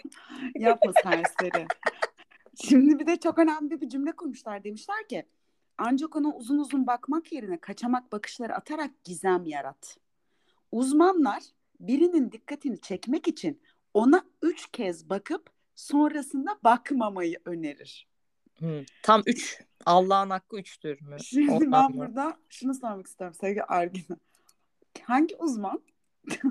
yapma 0.55 0.93
serseri. 1.03 1.67
Şimdi 2.63 2.99
bir 2.99 3.07
de 3.07 3.17
çok 3.17 3.39
önemli 3.39 3.81
bir 3.81 3.89
cümle 3.89 4.11
kurmuşlar. 4.11 4.63
Demişler 4.63 5.07
ki 5.07 5.25
ancak 5.77 6.15
ona 6.15 6.35
uzun 6.35 6.57
uzun 6.57 6.87
bakmak 6.87 7.31
yerine 7.31 7.57
kaçamak 7.57 8.11
bakışları 8.11 8.55
atarak 8.55 9.03
gizem 9.03 9.45
yarat. 9.45 9.97
Uzmanlar 10.71 11.43
birinin 11.79 12.31
dikkatini 12.31 12.81
çekmek 12.81 13.27
için 13.27 13.61
ona 13.93 14.23
üç 14.41 14.71
kez 14.71 15.09
bakıp 15.09 15.58
sonrasında 15.79 16.59
bakmamayı 16.63 17.39
önerir. 17.45 18.07
Hmm. 18.57 18.83
Tam 19.03 19.23
üç. 19.25 19.61
Allah'ın 19.85 20.29
hakkı 20.29 20.57
üçtür 20.57 21.01
mü? 21.01 21.19
Şimdi 21.23 21.51
Ondan 21.51 21.71
ben 21.71 21.91
mı? 21.91 21.97
burada 21.97 22.37
şunu 22.49 22.73
sormak 22.73 23.07
istiyorum 23.07 23.37
sevgili 23.41 23.63
Argina. 23.63 24.17
Hangi 25.01 25.35
uzman? 25.35 25.83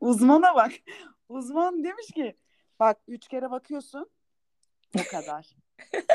Uzmana 0.00 0.54
bak. 0.54 0.72
Uzman 1.28 1.84
demiş 1.84 2.06
ki 2.06 2.36
bak 2.80 2.98
üç 3.08 3.28
kere 3.28 3.50
bakıyorsun 3.50 4.10
o 4.98 5.10
kadar. 5.10 5.56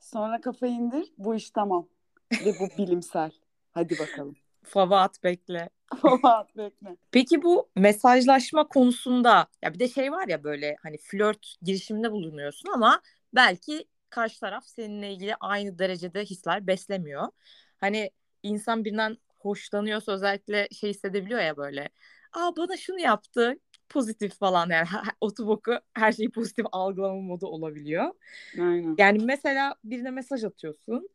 Sonra 0.00 0.40
kafayı 0.40 0.72
indir. 0.72 1.12
Bu 1.18 1.34
iş 1.34 1.50
tamam. 1.50 1.88
Ve 2.32 2.52
bu 2.60 2.68
bilimsel. 2.78 3.30
Hadi 3.72 3.98
bakalım. 3.98 4.36
Fava 4.64 5.00
at 5.00 5.24
bekle. 5.24 5.70
Peki 7.12 7.42
bu 7.42 7.68
mesajlaşma 7.76 8.68
konusunda 8.68 9.46
ya 9.62 9.74
bir 9.74 9.78
de 9.78 9.88
şey 9.88 10.12
var 10.12 10.28
ya 10.28 10.44
böyle 10.44 10.76
hani 10.82 10.96
flört 10.98 11.54
girişiminde 11.62 12.12
bulunuyorsun 12.12 12.68
ama 12.74 13.00
belki 13.34 13.84
karşı 14.10 14.40
taraf 14.40 14.64
seninle 14.66 15.12
ilgili 15.12 15.34
aynı 15.40 15.78
derecede 15.78 16.24
hisler 16.24 16.66
beslemiyor. 16.66 17.28
Hani 17.76 18.10
insan 18.42 18.84
birinden 18.84 19.16
hoşlanıyorsa 19.38 20.12
özellikle 20.12 20.68
şey 20.72 20.90
hissedebiliyor 20.90 21.40
ya 21.40 21.56
böyle. 21.56 21.88
Aa 22.32 22.56
bana 22.56 22.76
şunu 22.76 23.00
yaptı 23.00 23.54
pozitif 23.88 24.38
falan 24.38 24.70
yani 24.70 24.86
otoboku 25.20 25.72
her 25.94 26.12
şeyi 26.12 26.30
pozitif 26.30 26.66
algılama 26.72 27.20
modu 27.20 27.46
olabiliyor. 27.46 28.12
Aynen. 28.58 28.94
Yani 28.98 29.24
mesela 29.24 29.74
birine 29.84 30.10
mesaj 30.10 30.44
atıyorsun 30.44 31.08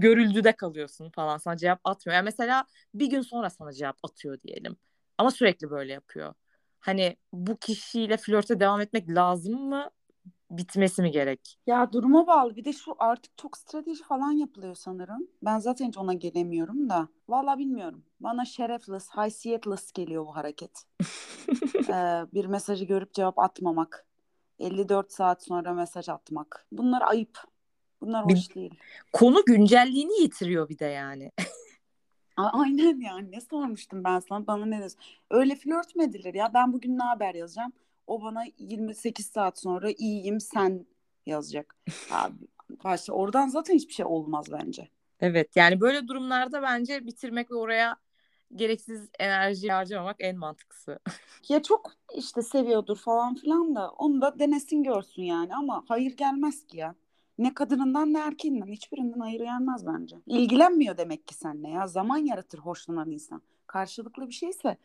görüldüde 0.00 0.52
kalıyorsun 0.52 1.10
falan 1.10 1.38
sana 1.38 1.56
cevap 1.56 1.80
atmıyor. 1.84 2.16
Yani 2.16 2.24
mesela 2.24 2.64
bir 2.94 3.06
gün 3.06 3.20
sonra 3.20 3.50
sana 3.50 3.72
cevap 3.72 3.96
atıyor 4.02 4.40
diyelim. 4.40 4.76
Ama 5.18 5.30
sürekli 5.30 5.70
böyle 5.70 5.92
yapıyor. 5.92 6.34
Hani 6.80 7.16
bu 7.32 7.56
kişiyle 7.56 8.16
flörte 8.16 8.60
devam 8.60 8.80
etmek 8.80 9.08
lazım 9.08 9.68
mı? 9.68 9.90
Bitmesi 10.50 11.02
mi 11.02 11.10
gerek? 11.10 11.58
Ya 11.66 11.92
duruma 11.92 12.26
bağlı. 12.26 12.56
Bir 12.56 12.64
de 12.64 12.72
şu 12.72 12.94
artık 12.98 13.38
çok 13.38 13.58
strateji 13.58 14.02
falan 14.04 14.32
yapılıyor 14.32 14.74
sanırım. 14.74 15.28
Ben 15.42 15.58
zaten 15.58 15.88
hiç 15.88 15.98
ona 15.98 16.12
gelemiyorum 16.12 16.88
da. 16.88 17.08
Vallahi 17.28 17.58
bilmiyorum. 17.58 18.04
Bana 18.20 18.44
şerefless, 18.44 19.08
haysiyetless 19.08 19.92
geliyor 19.92 20.26
bu 20.26 20.36
hareket. 20.36 20.84
ee, 21.88 22.26
bir 22.34 22.44
mesajı 22.44 22.84
görüp 22.84 23.14
cevap 23.14 23.38
atmamak. 23.38 24.06
54 24.58 25.12
saat 25.12 25.44
sonra 25.44 25.72
mesaj 25.72 26.08
atmak. 26.08 26.66
Bunlar 26.72 27.02
ayıp. 27.02 27.38
Bunlar 28.02 28.24
hoş 28.24 28.50
Bir- 28.50 28.54
değil. 28.54 28.74
Konu 29.12 29.44
güncelliğini 29.46 30.22
yitiriyor 30.22 30.68
bir 30.68 30.78
de 30.78 30.84
yani. 30.84 31.30
A- 32.36 32.60
Aynen 32.60 33.00
yani 33.00 33.30
ne 33.32 33.40
sormuştum 33.40 34.04
ben 34.04 34.18
sana 34.20 34.46
bana 34.46 34.66
ne 34.66 34.78
diyorsun? 34.78 35.00
Öyle 35.30 35.56
flört 35.56 35.96
mü 35.96 36.04
edilir 36.04 36.34
ya 36.34 36.54
ben 36.54 36.72
bugün 36.72 36.98
ne 36.98 37.02
haber 37.02 37.34
yazacağım 37.34 37.72
o 38.06 38.22
bana 38.22 38.44
28 38.58 39.26
saat 39.26 39.58
sonra 39.60 39.90
iyiyim 39.90 40.40
sen 40.40 40.86
yazacak. 41.26 41.76
Abi, 42.10 42.34
başta 42.84 43.12
oradan 43.12 43.48
zaten 43.48 43.74
hiçbir 43.74 43.92
şey 43.92 44.06
olmaz 44.06 44.46
bence. 44.52 44.88
Evet 45.20 45.56
yani 45.56 45.80
böyle 45.80 46.08
durumlarda 46.08 46.62
bence 46.62 47.06
bitirmek 47.06 47.50
ve 47.50 47.54
oraya 47.54 47.96
gereksiz 48.54 49.08
enerji 49.18 49.68
harcamamak 49.68 50.16
en 50.18 50.36
mantıklısı. 50.38 50.98
Ya 51.48 51.62
çok 51.62 51.92
işte 52.16 52.42
seviyordur 52.42 52.96
falan 52.96 53.34
filan 53.34 53.74
da 53.74 53.90
onu 53.90 54.20
da 54.20 54.38
denesin 54.38 54.82
görsün 54.82 55.22
yani 55.22 55.54
ama 55.54 55.84
hayır 55.88 56.16
gelmez 56.16 56.66
ki 56.66 56.76
ya. 56.76 56.94
Ne 57.38 57.54
kadınından 57.54 58.12
ne 58.12 58.18
erkeğinden 58.18 58.66
hiçbirinden 58.66 59.20
hayır 59.20 59.40
gelmez 59.40 59.86
bence. 59.86 60.16
İlgilenmiyor 60.26 60.96
demek 60.98 61.26
ki 61.26 61.34
seninle 61.34 61.68
ya 61.68 61.86
zaman 61.86 62.18
yaratır 62.18 62.58
hoşlanan 62.58 63.10
insan. 63.10 63.42
Karşılıklı 63.66 64.28
bir 64.28 64.32
şeyse 64.32 64.76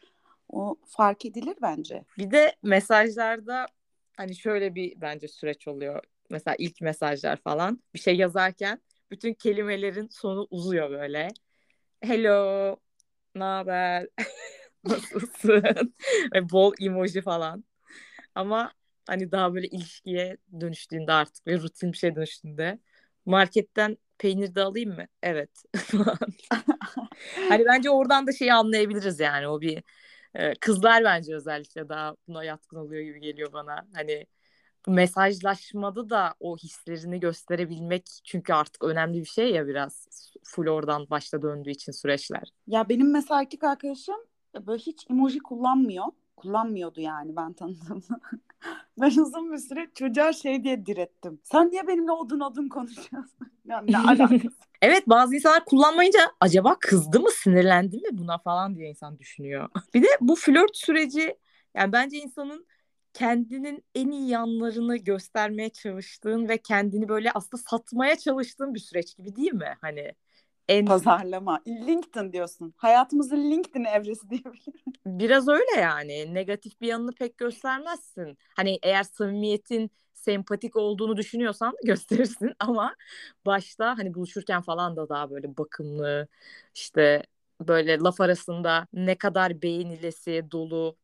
o 0.50 0.76
fark 0.86 1.26
edilir 1.26 1.56
bence. 1.62 2.06
Bir 2.18 2.32
de 2.32 2.56
mesajlarda 2.64 3.66
hani 4.18 4.36
şöyle 4.36 4.76
bir 4.76 5.02
bence 5.02 5.28
süreç 5.28 5.68
oluyor. 5.68 6.04
Mesela 6.30 6.56
ilk 6.60 6.82
mesajlar 6.82 7.38
falan 7.38 7.84
bir 7.94 8.00
şey 8.00 8.16
yazarken 8.16 8.82
bütün 9.12 9.34
kelimelerin 9.34 10.08
sonu 10.08 10.48
uzuyor 10.50 10.90
böyle. 10.90 11.28
Hello, 12.02 12.76
ne 13.36 13.44
haber? 13.44 14.08
Nasılsın? 14.84 15.94
Bol 16.52 16.74
emoji 16.82 17.22
falan. 17.22 17.64
Ama 18.36 18.72
hani 19.08 19.32
daha 19.32 19.54
böyle 19.54 19.68
ilişkiye 19.68 20.38
dönüştüğünde 20.60 21.12
artık 21.12 21.48
ve 21.48 21.58
rutin 21.58 21.92
bir 21.92 21.98
şey 21.98 22.16
dönüştüğünde 22.16 22.80
marketten 23.26 23.98
peynir 24.18 24.56
de 24.56 24.62
alayım 24.62 24.96
mı? 24.96 25.06
Evet. 25.24 25.64
hani 27.50 27.66
bence 27.66 27.90
oradan 27.90 28.28
da 28.28 28.32
şeyi 28.32 28.54
anlayabiliriz 28.54 29.20
yani 29.20 29.48
o 29.48 29.62
bir 29.62 29.84
e, 30.36 30.54
kızlar 30.56 31.04
bence 31.04 31.36
özellikle 31.36 31.90
daha 31.90 32.16
buna 32.28 32.44
yatkın 32.44 32.78
oluyor 32.78 33.02
gibi 33.02 33.20
geliyor 33.20 33.54
bana. 33.54 33.88
Hani 33.96 34.26
mesajlaşmada 34.88 36.10
da 36.10 36.34
o 36.40 36.58
hislerini 36.58 37.20
gösterebilmek 37.20 38.06
çünkü 38.24 38.54
artık 38.54 38.84
önemli 38.84 39.20
bir 39.20 39.26
şey 39.26 39.52
ya 39.52 39.68
biraz 39.68 40.08
full 40.44 40.68
oradan 40.68 41.10
başta 41.10 41.42
döndüğü 41.42 41.72
için 41.72 41.92
süreçler. 41.92 42.52
Ya 42.68 42.90
benim 42.90 43.12
mesela 43.12 43.42
erkek 43.42 43.64
arkadaşım 43.64 44.16
e, 44.56 44.68
böyle 44.68 44.80
hiç 44.80 45.06
emoji 45.10 45.40
kullanmıyor. 45.40 46.06
Kullanmıyordu 46.38 47.02
yani 47.02 47.36
ben 47.36 47.54
tanıdığımda. 47.54 48.20
ben 49.02 49.10
uzun 49.10 49.52
bir 49.52 49.58
süre 49.58 49.88
çocuğa 49.96 50.34
şey 50.34 50.64
diye 50.64 50.86
direttim. 50.86 51.40
Sen 51.44 51.72
niye 51.72 51.88
benimle 51.88 52.12
odun 52.12 52.40
odun 52.40 52.70
konuşuyorsun? 52.70 53.48
Ya 53.66 53.82
ne 53.82 53.98
alakası? 53.98 54.48
Evet 54.82 55.04
bazı 55.08 55.36
insanlar 55.36 55.66
kullanmayınca 55.66 56.20
acaba 56.40 56.78
kızdı 56.80 57.20
mı 57.20 57.30
sinirlendi 57.32 57.98
mi 57.98 58.10
buna 58.12 58.38
falan 58.38 58.76
diye 58.76 58.90
insan 58.90 59.20
düşünüyor. 59.20 59.70
Bir 59.94 60.04
de 60.04 60.08
bu 60.22 60.36
flört 60.36 60.78
süreci 60.78 61.38
yani 61.76 61.92
bence 61.92 62.18
insanın 62.18 62.68
kendinin 63.14 63.86
en 63.96 64.12
iyi 64.12 64.30
yanlarını 64.30 64.98
göstermeye 64.98 65.70
çalıştığın 65.70 66.50
ve 66.50 66.58
kendini 66.58 67.10
böyle 67.10 67.32
aslında 67.32 67.64
satmaya 67.70 68.18
çalıştığın 68.18 68.74
bir 68.74 68.80
süreç 68.80 69.18
gibi 69.18 69.36
değil 69.36 69.54
mi? 69.54 69.74
Hani 69.82 70.14
en 70.68 70.86
Pazarlama. 70.86 71.62
LinkedIn 71.68 72.34
diyorsun. 72.34 72.74
Hayatımızın 72.78 73.52
LinkedIn 73.52 73.84
evresi 73.84 74.30
diyebilirim. 74.30 74.74
biraz 75.06 75.48
öyle 75.48 75.82
yani 75.82 76.34
negatif 76.34 76.82
bir 76.82 76.88
yanını 76.88 77.12
pek 77.12 77.38
göstermezsin. 77.38 78.38
Hani 78.56 78.80
eğer 78.84 79.04
samimiyetin 79.04 79.92
sempatik 80.14 80.76
olduğunu 80.76 81.18
düşünüyorsan 81.18 81.74
gösterirsin 81.86 82.54
ama 82.60 82.96
başta 83.46 83.98
hani 83.98 84.14
buluşurken 84.14 84.62
falan 84.62 84.96
da 84.96 85.10
daha 85.10 85.30
böyle 85.30 85.58
bakımlı 85.58 86.28
işte 86.76 87.24
böyle 87.62 88.00
laf 88.00 88.22
arasında 88.22 88.88
ne 88.94 89.16
kadar 89.18 89.62
beğenilesi 89.62 90.46
dolu 90.52 90.98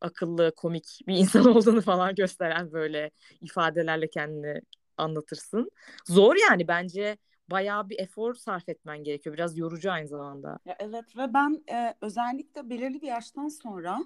akıllı 0.00 0.52
komik 0.56 1.00
bir 1.06 1.16
insan 1.16 1.46
olduğunu 1.56 1.80
falan 1.82 2.14
gösteren 2.14 2.72
böyle 2.72 3.10
ifadelerle 3.40 4.10
kendini 4.10 4.60
anlatırsın. 4.96 5.70
Zor 6.06 6.36
yani 6.50 6.68
bence 6.68 7.16
bayağı 7.50 7.88
bir 7.88 7.98
efor 7.98 8.34
sarf 8.34 8.68
etmen 8.68 9.04
gerekiyor. 9.04 9.36
Biraz 9.36 9.58
yorucu 9.58 9.92
aynı 9.92 10.08
zamanda. 10.08 10.58
Ya 10.64 10.76
evet 10.78 11.16
ve 11.16 11.34
ben 11.34 11.62
e, 11.72 11.94
özellikle 12.00 12.70
belirli 12.70 13.02
bir 13.02 13.06
yaştan 13.06 13.48
sonra 13.48 13.98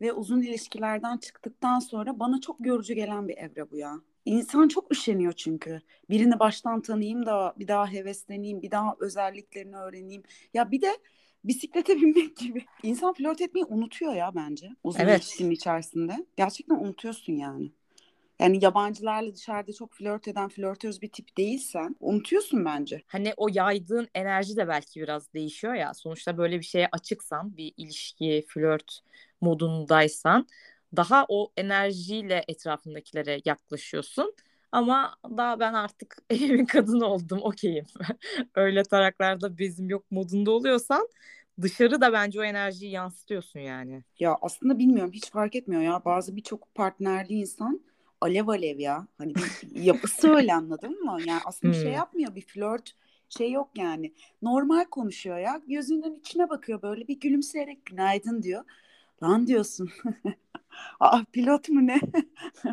ve 0.00 0.12
uzun 0.12 0.42
ilişkilerden 0.42 1.16
çıktıktan 1.16 1.78
sonra 1.78 2.18
bana 2.18 2.40
çok 2.40 2.66
yorucu 2.66 2.94
gelen 2.94 3.28
bir 3.28 3.36
evre 3.36 3.70
bu 3.70 3.76
ya. 3.76 3.94
İnsan 4.24 4.68
çok 4.68 4.92
üşeniyor 4.92 5.32
çünkü. 5.32 5.82
Birini 6.10 6.38
baştan 6.38 6.80
tanıyayım 6.82 7.26
da 7.26 7.54
bir 7.58 7.68
daha 7.68 7.92
hevesleneyim, 7.92 8.62
bir 8.62 8.70
daha 8.70 8.96
özelliklerini 9.00 9.76
öğreneyim. 9.76 10.22
Ya 10.54 10.70
bir 10.70 10.82
de 10.82 10.98
bisiklete 11.44 11.96
binmek 12.00 12.36
gibi. 12.36 12.64
İnsan 12.82 13.14
flört 13.14 13.40
etmeyi 13.40 13.64
unutuyor 13.64 14.14
ya 14.14 14.34
bence 14.34 14.68
uzun 14.84 15.00
Evet. 15.00 15.22
ilişkinin 15.22 15.50
içerisinde. 15.50 16.26
Gerçekten 16.36 16.74
unutuyorsun 16.74 17.32
yani. 17.32 17.72
Yani 18.40 18.64
yabancılarla 18.64 19.34
dışarıda 19.34 19.72
çok 19.72 19.94
flört 19.94 20.28
eden 20.28 20.48
flörtöz 20.48 21.02
bir 21.02 21.08
tip 21.08 21.36
değilsen 21.36 21.96
unutuyorsun 22.00 22.64
bence. 22.64 23.02
Hani 23.06 23.32
o 23.36 23.48
yaydığın 23.52 24.08
enerji 24.14 24.56
de 24.56 24.68
belki 24.68 25.00
biraz 25.00 25.32
değişiyor 25.34 25.74
ya. 25.74 25.94
Sonuçta 25.94 26.38
böyle 26.38 26.58
bir 26.58 26.64
şeye 26.64 26.88
açıksan, 26.92 27.56
bir 27.56 27.72
ilişki, 27.76 28.44
flört 28.48 29.00
modundaysan 29.40 30.46
daha 30.96 31.26
o 31.28 31.52
enerjiyle 31.56 32.44
etrafındakilere 32.48 33.40
yaklaşıyorsun. 33.44 34.34
Ama 34.72 35.14
daha 35.24 35.60
ben 35.60 35.74
artık 35.74 36.16
evimin 36.30 36.66
kadını 36.66 37.06
oldum, 37.06 37.38
okeyim. 37.42 37.86
Öyle 38.54 38.82
taraklarda 38.82 39.58
bezim 39.58 39.90
yok 39.90 40.10
modunda 40.10 40.50
oluyorsan 40.50 41.08
dışarı 41.62 42.00
da 42.00 42.12
bence 42.12 42.40
o 42.40 42.44
enerjiyi 42.44 42.92
yansıtıyorsun 42.92 43.60
yani. 43.60 44.02
Ya 44.20 44.36
aslında 44.42 44.78
bilmiyorum 44.78 45.12
hiç 45.12 45.30
fark 45.30 45.54
etmiyor 45.56 45.82
ya. 45.82 46.04
Bazı 46.04 46.36
birçok 46.36 46.74
partnerli 46.74 47.34
insan 47.34 47.80
alev 48.20 48.48
alev 48.48 48.78
ya. 48.78 49.06
Hani 49.18 49.38
bir 49.38 49.52
yapısı 49.72 50.28
öyle 50.28 50.54
anladın 50.54 51.04
mı? 51.04 51.18
Yani 51.24 51.40
aslında 51.44 51.72
şey 51.72 51.90
Hmm. 51.90 51.96
yapmıyor. 51.96 52.34
Bir 52.34 52.42
flört 52.42 52.92
şey 53.28 53.52
yok 53.52 53.70
yani. 53.78 54.14
Normal 54.42 54.84
konuşuyor 54.84 55.38
ya. 55.38 55.62
Gözünün 55.68 56.14
içine 56.20 56.48
bakıyor 56.50 56.82
böyle 56.82 57.08
bir 57.08 57.20
gülümseyerek 57.20 57.86
günaydın 57.86 58.42
diyor. 58.42 58.64
Lan 59.22 59.46
diyorsun. 59.46 59.90
Aa 61.00 61.24
pilot 61.32 61.68
mu 61.68 61.86
ne? 61.86 62.00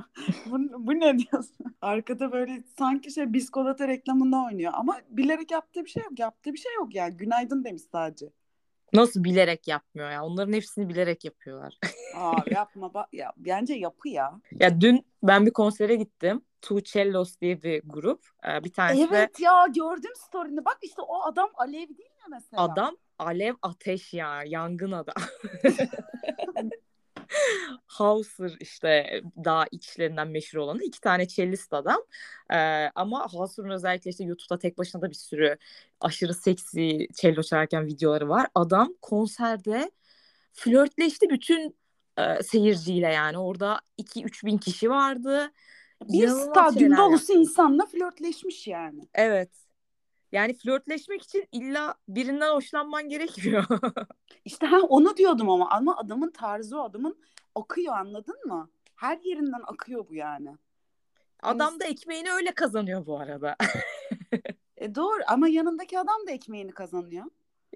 bu, 0.45 0.59
bu 0.87 0.93
ne 0.99 1.19
diyorsun? 1.19 1.75
Arkada 1.81 2.31
böyle 2.31 2.63
sanki 2.79 3.11
şey 3.11 3.33
biskolata 3.33 3.87
reklamında 3.87 4.37
oynuyor. 4.45 4.71
Ama 4.75 4.97
bilerek 5.09 5.51
yaptığı 5.51 5.85
bir 5.85 5.89
şey 5.89 6.03
yok. 6.03 6.19
Yaptığı 6.19 6.53
bir 6.53 6.57
şey 6.57 6.73
yok 6.75 6.95
yani. 6.95 7.17
Günaydın 7.17 7.63
demiş 7.63 7.81
sadece. 7.91 8.29
Nasıl 8.93 9.23
bilerek 9.23 9.67
yapmıyor 9.67 10.11
ya? 10.11 10.23
Onların 10.25 10.53
hepsini 10.53 10.89
bilerek 10.89 11.25
yapıyorlar. 11.25 11.79
Aa 12.15 12.35
yapma 12.51 12.93
bak 12.93 13.13
ya 13.13 13.33
bence 13.37 13.73
yapı 13.73 14.09
ya. 14.09 14.41
Ya 14.51 14.81
dün 14.81 15.05
ben 15.23 15.45
bir 15.45 15.51
konsere 15.51 15.95
gittim. 15.95 16.41
Two 16.61 16.83
Cellos 16.83 17.39
diye 17.39 17.63
bir 17.63 17.81
grup. 17.85 18.25
Ee, 18.47 18.63
Bir 18.63 18.73
tanesi 18.73 19.11
de 19.11 19.17
Evet 19.17 19.39
ya 19.39 19.65
gördüm 19.75 20.11
story'ini. 20.15 20.65
Bak 20.65 20.77
işte 20.81 21.01
o 21.01 21.21
adam 21.23 21.49
Alev 21.55 21.73
değil 21.73 21.89
mi 21.89 22.29
mesela? 22.31 22.63
adam 22.63 22.97
alev 23.19 23.53
ateş 23.61 24.13
ya. 24.13 24.43
Yangın 24.43 24.91
adam. 24.91 25.15
Hauser 27.85 28.57
işte 28.59 29.21
daha 29.43 29.65
içlerinden 29.71 30.27
meşhur 30.27 30.59
olanı 30.59 30.83
iki 30.83 31.01
tane 31.01 31.27
cellist 31.27 31.73
adam. 31.73 32.01
Ee, 32.49 32.89
ama 32.95 33.27
Hauser'ın 33.33 33.69
özellikle 33.69 34.11
işte 34.11 34.23
YouTube'da 34.23 34.59
tek 34.59 34.77
başına 34.77 35.01
da 35.01 35.09
bir 35.09 35.15
sürü 35.15 35.57
aşırı 36.01 36.33
seksi 36.33 37.07
cello 37.13 37.43
çalarken 37.43 37.85
videoları 37.85 38.29
var. 38.29 38.47
Adam 38.55 38.93
konserde 39.01 39.91
flörtleşti 40.53 41.29
bütün 41.29 41.75
e, 42.17 42.43
seyirciyle 42.43 43.07
yani. 43.07 43.37
Orada 43.37 43.79
2-3 43.97 44.45
bin 44.45 44.57
kişi 44.57 44.89
vardı. 44.89 45.51
Bir 46.03 46.23
İnanılmaz 46.23 46.73
stadyum 46.73 46.97
dolusu 46.97 47.33
insanla 47.33 47.85
flörtleşmiş 47.85 48.67
yani. 48.67 49.07
Evet. 49.13 49.64
Yani 50.31 50.53
flörtleşmek 50.53 51.23
için 51.23 51.47
illa 51.51 51.95
birinden 52.07 52.53
hoşlanman 52.53 53.09
gerekmiyor. 53.09 53.65
İşte 54.45 54.65
ha 54.65 54.79
onu 54.79 55.17
diyordum 55.17 55.49
ama 55.49 55.69
ama 55.69 55.97
adamın 55.97 56.31
tarzı 56.31 56.79
o 56.79 56.83
adamın 56.83 57.17
akıyor 57.55 57.93
anladın 57.93 58.47
mı? 58.47 58.69
Her 58.95 59.19
yerinden 59.23 59.61
akıyor 59.67 60.09
bu 60.09 60.15
yani. 60.15 60.57
Adam 61.41 61.79
da 61.79 61.85
ekmeğini 61.85 62.31
öyle 62.31 62.51
kazanıyor 62.51 63.05
bu 63.05 63.19
arada. 63.19 63.55
E 64.77 64.95
doğru 64.95 65.23
ama 65.27 65.47
yanındaki 65.47 65.99
adam 65.99 66.27
da 66.27 66.31
ekmeğini 66.31 66.71
kazanıyor. 66.71 67.25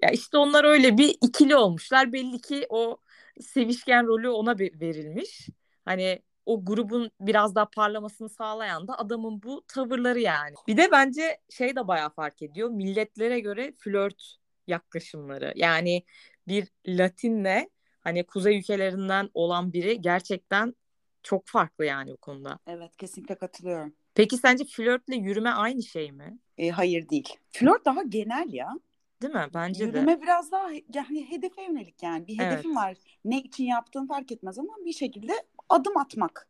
Ya 0.02 0.10
işte 0.10 0.36
onlar 0.36 0.64
öyle 0.64 0.98
bir 0.98 1.18
ikili 1.22 1.56
olmuşlar. 1.56 2.12
Belli 2.12 2.40
ki 2.40 2.66
o 2.68 2.96
sevişken 3.40 4.06
rolü 4.06 4.28
ona 4.28 4.58
verilmiş. 4.58 5.48
Hani 5.84 6.22
o 6.46 6.64
grubun 6.64 7.10
biraz 7.20 7.54
daha 7.54 7.70
parlamasını 7.70 8.28
sağlayan 8.28 8.88
da 8.88 8.98
adamın 8.98 9.42
bu 9.42 9.64
tavırları 9.68 10.20
yani. 10.20 10.54
Bir 10.68 10.76
de 10.76 10.88
bence 10.92 11.38
şey 11.50 11.76
de 11.76 11.88
bayağı 11.88 12.10
fark 12.10 12.42
ediyor. 12.42 12.70
Milletlere 12.70 13.40
göre 13.40 13.72
flört 13.78 14.36
yaklaşımları. 14.66 15.52
Yani 15.56 16.02
bir 16.48 16.68
Latinle 16.86 17.70
hani 18.00 18.26
kuzey 18.26 18.58
ülkelerinden 18.58 19.30
olan 19.34 19.72
biri 19.72 20.00
gerçekten 20.00 20.74
çok 21.22 21.46
farklı 21.46 21.84
yani 21.84 22.12
bu 22.12 22.16
konuda. 22.16 22.58
Evet 22.66 22.96
kesinlikle 22.96 23.34
katılıyorum. 23.34 23.94
Peki 24.14 24.36
sence 24.36 24.64
flörtle 24.64 25.16
yürüme 25.16 25.50
aynı 25.50 25.82
şey 25.82 26.12
mi? 26.12 26.38
E, 26.58 26.70
hayır 26.70 27.08
değil. 27.08 27.28
Flört 27.50 27.84
daha 27.84 28.02
genel 28.02 28.52
ya. 28.52 28.72
Değil 29.22 29.34
mi? 29.34 29.46
Bence 29.54 29.80
de. 29.80 29.98
Yürüme 29.98 30.22
biraz 30.22 30.52
daha 30.52 30.68
yani 30.94 31.30
hedefe 31.30 31.62
yönelik 31.62 32.02
yani. 32.02 32.26
Bir 32.26 32.40
Evet. 32.40 32.52
hedefin 32.52 32.76
var. 32.76 32.96
Ne 33.24 33.38
için 33.38 33.64
yaptığın 33.64 34.06
fark 34.06 34.32
etmez 34.32 34.58
ama 34.58 34.72
bir 34.84 34.92
şekilde 34.92 35.32
adım 35.70 35.96
atmak 35.96 36.48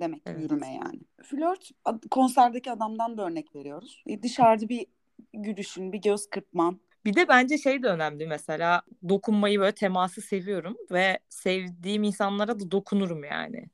demek 0.00 0.22
Evet. 0.26 0.42
yürüme 0.42 0.74
yani. 0.74 1.00
Flört 1.22 1.70
konserdeki 2.10 2.70
adamdan 2.70 3.18
da 3.18 3.26
örnek 3.26 3.54
veriyoruz. 3.54 4.02
E, 4.06 4.22
dışarıda 4.22 4.68
bir 4.68 4.86
gülüşün, 5.32 5.92
bir 5.92 5.98
göz 5.98 6.30
kırpman. 6.30 6.80
Bir 7.04 7.14
de 7.14 7.28
bence 7.28 7.58
şey 7.58 7.82
de 7.82 7.86
önemli 7.86 8.26
mesela 8.26 8.82
dokunmayı 9.08 9.60
böyle 9.60 9.72
teması 9.72 10.20
seviyorum 10.20 10.76
ve 10.90 11.18
sevdiğim 11.28 12.02
insanlara 12.02 12.60
da 12.60 12.70
dokunurum 12.70 13.24
yani. 13.24 13.70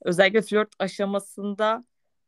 Özellikle 0.00 0.42
flört 0.42 0.68
aşamasında 0.78 1.84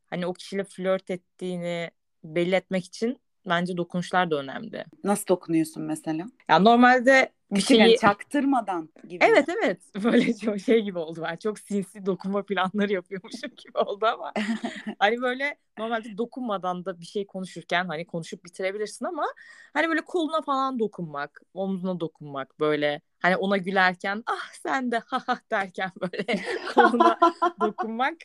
hani 0.07 0.27
o 0.27 0.33
kişiyle 0.33 0.65
flört 0.65 1.11
ettiğini 1.11 1.91
belli 2.25 2.55
etmek 2.55 2.85
için 2.85 3.21
bence 3.49 3.77
dokunuşlar 3.77 4.31
da 4.31 4.37
önemli. 4.37 4.85
Nasıl 5.05 5.27
dokunuyorsun 5.27 5.83
mesela? 5.83 6.27
Ya 6.49 6.59
normalde 6.59 7.33
bir 7.55 7.61
Küçük 7.61 7.79
yani 7.79 7.89
şeyi 7.89 7.99
çaktırmadan 7.99 8.89
gibi. 9.09 9.25
Evet 9.25 9.49
evet 9.49 9.81
böyle 10.05 10.37
çok 10.37 10.61
şey 10.61 10.83
gibi 10.83 10.99
oldu 10.99 11.23
ben 11.31 11.37
çok 11.37 11.59
sinsi 11.59 12.07
dokunma 12.07 12.43
planları 12.43 12.93
yapıyormuşum 12.93 13.51
gibi 13.65 13.79
oldu 13.79 14.07
ama 14.07 14.33
hani 14.99 15.23
böyle 15.23 15.57
normalde 15.79 16.19
dokunmadan 16.19 16.85
da 16.85 17.01
bir 17.01 17.07
şey 17.07 17.27
konuşurken 17.27 17.85
hani 17.85 18.07
konuşup 18.07 18.45
bitirebilirsin 18.45 19.05
ama 19.05 19.27
hani 19.73 19.89
böyle 19.89 20.01
koluna 20.01 20.43
falan 20.43 20.79
dokunmak 20.79 21.41
omzuna 21.55 22.01
dokunmak 22.01 22.61
böyle 22.61 23.01
hani 23.21 23.37
ona 23.37 23.57
gülerken 23.57 24.23
ah 24.27 24.53
sen 24.53 24.93
de 24.93 24.99
ha 24.99 25.23
ha 25.27 25.39
derken 25.51 25.91
böyle 26.01 26.41
koluna 26.75 27.19
dokunmak 27.61 28.17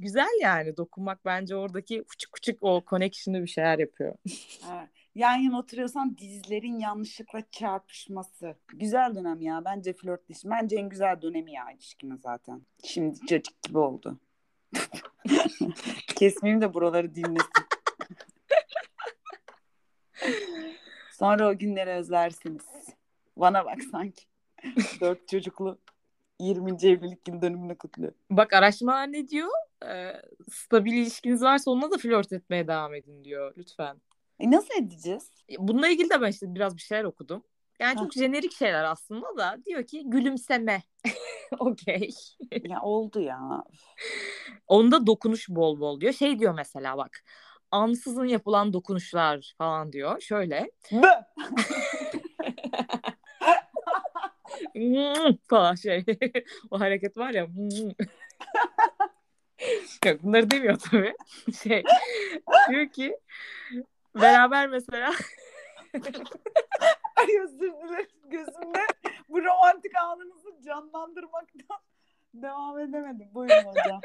güzel 0.00 0.40
yani 0.42 0.76
dokunmak 0.76 1.24
bence 1.24 1.56
oradaki 1.56 2.04
küçük 2.08 2.32
küçük 2.32 2.58
o 2.62 2.82
connection'ı 2.86 3.42
bir 3.42 3.46
şeyler 3.46 3.78
yapıyor. 3.78 4.14
Evet. 4.72 4.95
Yan 5.16 5.36
yana 5.36 5.58
oturuyorsan 5.58 6.18
dizlerin 6.18 6.78
yanlışlıkla 6.78 7.42
çarpışması. 7.50 8.56
Güzel 8.68 9.14
dönem 9.14 9.40
ya. 9.40 9.64
Bence 9.64 9.92
flörtleşme. 9.92 10.50
Bence 10.50 10.76
en 10.76 10.88
güzel 10.88 11.22
dönemi 11.22 11.52
ya 11.52 11.70
ilişkinin 11.70 12.16
zaten. 12.16 12.62
Şimdi 12.84 13.26
cacık 13.26 13.62
gibi 13.62 13.78
oldu. 13.78 14.18
Kesmeyeyim 16.16 16.60
de 16.60 16.74
buraları 16.74 17.14
dinlesin. 17.14 17.50
Sonra 21.12 21.48
o 21.48 21.58
günleri 21.58 21.90
özlersiniz. 21.90 22.66
Bana 23.36 23.64
bak 23.64 23.78
sanki. 23.90 24.24
Dört 25.00 25.28
çocuklu 25.28 25.78
20. 26.40 26.70
evlilik 26.70 27.28
yıl 27.28 27.42
dönümünü 27.42 27.78
kutluyor. 27.78 28.12
Bak 28.30 28.52
araştırmalar 28.52 29.12
ne 29.12 29.28
diyor? 29.28 29.50
Ee, 29.86 30.12
stabil 30.50 30.92
ilişkiniz 30.92 31.42
varsa 31.42 31.70
onunla 31.70 31.90
da 31.90 31.98
flört 31.98 32.32
etmeye 32.32 32.68
devam 32.68 32.94
edin 32.94 33.24
diyor 33.24 33.54
lütfen. 33.56 34.00
E 34.40 34.50
nasıl 34.50 34.74
edeceğiz? 34.78 35.30
Bununla 35.58 35.88
ilgili 35.88 36.10
de 36.10 36.20
ben 36.20 36.30
işte 36.30 36.54
biraz 36.54 36.76
bir 36.76 36.82
şeyler 36.82 37.04
okudum. 37.04 37.44
Yani 37.80 37.98
çok 37.98 38.12
jenerik 38.12 38.52
şeyler 38.52 38.84
aslında 38.84 39.36
da 39.36 39.56
diyor 39.66 39.86
ki 39.86 40.02
gülümseme. 40.06 40.82
Okey. 41.58 42.10
Ya 42.64 42.82
oldu 42.82 43.20
ya. 43.20 43.64
Onda 44.66 45.06
dokunuş 45.06 45.48
bol 45.48 45.80
bol 45.80 46.00
diyor. 46.00 46.12
Şey 46.12 46.38
diyor 46.38 46.54
mesela 46.54 46.96
bak. 46.96 47.24
Ansızın 47.70 48.24
yapılan 48.24 48.72
dokunuşlar 48.72 49.54
falan 49.58 49.92
diyor. 49.92 50.20
Şöyle. 50.20 50.70
Falan 55.48 55.74
şey. 55.74 56.04
o 56.70 56.80
hareket 56.80 57.16
var 57.16 57.30
ya. 57.30 57.46
Yok 60.06 60.22
bunları 60.22 60.50
demiyor 60.50 60.78
tabii. 60.78 61.14
Şey 61.62 61.84
diyor 62.70 62.88
ki 62.88 63.16
beraber 64.22 64.68
mesela 64.68 65.12
Ay 67.16 67.40
özür 67.42 67.58
dilerim 67.58 68.08
gözümde 68.24 68.86
bu 69.28 69.44
romantik 69.44 69.96
anınızı 69.96 70.62
canlandırmaktan 70.64 71.78
devam 72.34 72.78
edemedim. 72.78 73.28
Buyurun 73.34 73.64
hocam. 73.64 74.00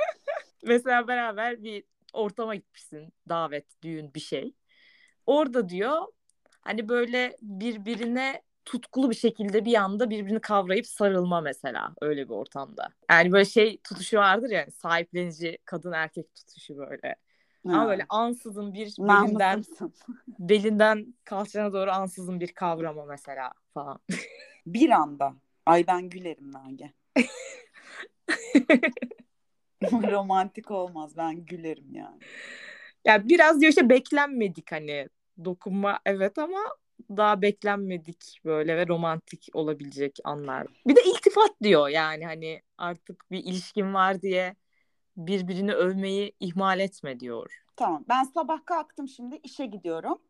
mesela 0.64 1.08
beraber 1.08 1.64
bir 1.64 1.84
ortama 2.14 2.56
gitmişsin. 2.56 3.14
Davet, 3.30 3.66
düğün 3.84 4.14
bir 4.14 4.20
şey. 4.20 4.56
Orada 5.26 5.70
diyor 5.70 6.08
hani 6.62 6.90
böyle 6.90 7.38
birbirine 7.42 8.42
tutkulu 8.66 9.10
bir 9.10 9.16
şekilde 9.16 9.66
bir 9.66 9.76
anda 9.76 10.10
birbirini 10.10 10.42
kavrayıp 10.42 10.88
sarılma 10.88 11.42
mesela 11.42 11.94
öyle 12.02 12.26
bir 12.30 12.34
ortamda. 12.34 12.90
Yani 13.10 13.32
böyle 13.32 13.46
şey 13.46 13.78
tutuşu 13.78 14.18
vardır 14.18 14.50
yani 14.50 14.72
sahiplenici 14.72 15.58
kadın 15.66 15.92
erkek 15.92 16.36
tutuşu 16.36 16.78
böyle. 16.78 17.16
Ama 17.66 17.88
böyle 17.88 18.06
ansızın 18.10 18.74
bir 18.74 18.96
belinden 19.00 19.64
belinden 20.40 21.14
kalçana 21.24 21.74
doğru 21.74 21.92
ansızın 21.92 22.40
bir 22.40 22.54
kavrama 22.54 23.06
mesela 23.06 23.52
falan. 23.74 24.00
Bir 24.66 24.90
anda. 24.90 25.34
Ay 25.66 25.88
ben 25.88 26.10
gülerim 26.10 26.52
Nage. 26.52 26.94
Romantik 30.12 30.72
olmaz. 30.72 31.18
Ben 31.18 31.46
gülerim 31.46 31.96
yani. 31.96 32.20
Yani 33.06 33.30
biraz 33.30 33.62
diyor 33.62 33.70
işte 33.70 33.90
beklenmedik 33.90 34.72
hani 34.72 35.10
dokunma 35.46 36.00
evet 36.06 36.38
ama 36.38 36.60
daha 37.10 37.42
beklenmedik 37.42 38.42
böyle 38.46 38.78
ve 38.78 38.88
romantik 38.88 39.48
olabilecek 39.54 40.20
anlar. 40.24 40.68
Bir 40.88 40.96
de 40.96 41.02
iltifat 41.04 41.52
diyor 41.64 41.90
yani 41.90 42.26
hani 42.26 42.62
artık 42.78 43.32
bir 43.32 43.44
ilişkin 43.44 43.94
var 43.94 44.22
diye 44.22 44.56
birbirini 45.18 45.74
övmeyi 45.74 46.34
ihmal 46.40 46.80
etme 46.80 47.20
diyor. 47.20 47.64
Tamam. 47.76 48.06
Ben 48.10 48.24
sabah 48.24 48.66
kalktım 48.66 49.08
şimdi 49.08 49.36
işe 49.44 49.66
gidiyorum. 49.66 50.22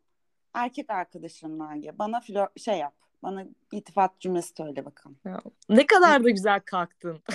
Erkek 0.54 0.90
arkadaşım 0.90 1.58
Nage. 1.58 1.98
Bana 1.98 2.20
flör 2.20 2.48
şey 2.56 2.78
yap. 2.78 2.94
Bana 3.22 3.44
iltifat 3.72 4.20
cümlesi 4.20 4.52
söyle 4.56 4.84
bakalım. 4.84 5.16
Ne 5.68 5.86
kadar 5.86 6.24
da 6.24 6.30
güzel 6.30 6.60
kalktın. 6.60 7.22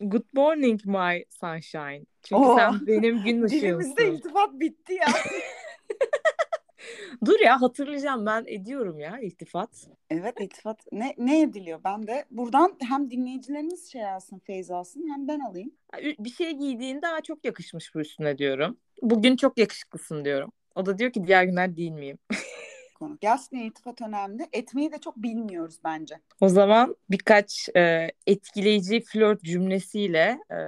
Good 0.00 0.24
morning 0.32 0.80
my 0.84 1.24
sunshine. 1.40 2.04
Çünkü 2.22 2.42
Oo. 2.42 2.56
sen 2.56 2.86
benim 2.86 3.22
gün 3.22 3.42
Dilimizde 3.48 3.56
ışığımsın. 3.56 4.04
iltifat 4.04 4.52
bitti 4.52 4.92
ya. 4.94 5.06
Dur 7.24 7.40
ya 7.44 7.60
hatırlayacağım 7.60 8.26
ben 8.26 8.44
ediyorum 8.46 9.00
ya 9.00 9.18
iltifat. 9.20 9.88
Evet 10.10 10.40
iltifat 10.40 10.92
ne, 10.92 11.14
ne 11.18 11.40
ediliyor? 11.40 11.80
Ben 11.84 12.06
de 12.06 12.24
buradan 12.30 12.76
hem 12.88 13.10
dinleyicilerimiz 13.10 13.92
şey 13.92 14.10
alsın, 14.10 14.38
feyz 14.38 14.70
alsın 14.70 15.08
hem 15.12 15.28
ben 15.28 15.40
alayım. 15.40 15.72
Bir 16.18 16.30
şey 16.30 16.50
giydiğin 16.52 17.02
daha 17.02 17.20
çok 17.20 17.44
yakışmış 17.44 17.94
bu 17.94 18.00
üstüne 18.00 18.38
diyorum. 18.38 18.76
Bugün 19.02 19.36
çok 19.36 19.58
yakışıklısın 19.58 20.24
diyorum. 20.24 20.52
O 20.74 20.86
da 20.86 20.98
diyor 20.98 21.12
ki 21.12 21.26
diğer 21.26 21.44
günler 21.44 21.76
değil 21.76 21.92
miyim? 21.92 22.18
Konu. 22.98 23.18
Gerçekten 23.20 23.58
iltifat 23.58 24.02
önemli. 24.02 24.46
Etmeyi 24.52 24.92
de 24.92 24.98
çok 24.98 25.16
bilmiyoruz 25.16 25.78
bence. 25.84 26.14
O 26.40 26.48
zaman 26.48 26.96
birkaç 27.10 27.68
e, 27.76 28.10
etkileyici 28.26 29.00
flört 29.00 29.42
cümlesiyle 29.42 30.38
e, 30.50 30.58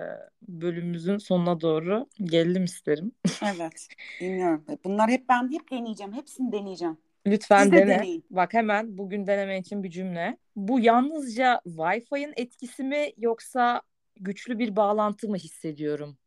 bölümümüzün 0.43 1.19
sonuna 1.19 1.61
doğru 1.61 2.07
gelelim 2.23 2.65
isterim. 2.65 3.13
Evet 3.55 3.89
dinliyorum. 4.21 4.65
Bunlar 4.85 5.11
hep 5.11 5.29
ben 5.29 5.53
hep 5.53 5.71
deneyeceğim. 5.71 6.13
Hepsini 6.13 6.53
deneyeceğim. 6.53 6.99
Lütfen 7.27 7.63
Siz 7.63 7.73
de 7.73 7.77
dene. 7.77 7.99
deneyin. 7.99 8.25
Bak 8.31 8.55
hemen 8.55 8.99
bugün 8.99 9.27
deneme 9.27 9.59
için 9.59 9.83
bir 9.83 9.91
cümle. 9.91 10.37
Bu 10.57 10.81
yalnızca 10.81 11.61
Wi-Fi'nin 11.65 12.33
etkisi 12.37 12.85
mi 12.85 13.13
yoksa 13.17 13.83
güçlü 14.17 14.59
bir 14.59 14.77
bağlantı 14.77 15.29
mı 15.29 15.37
hissediyorum? 15.37 16.19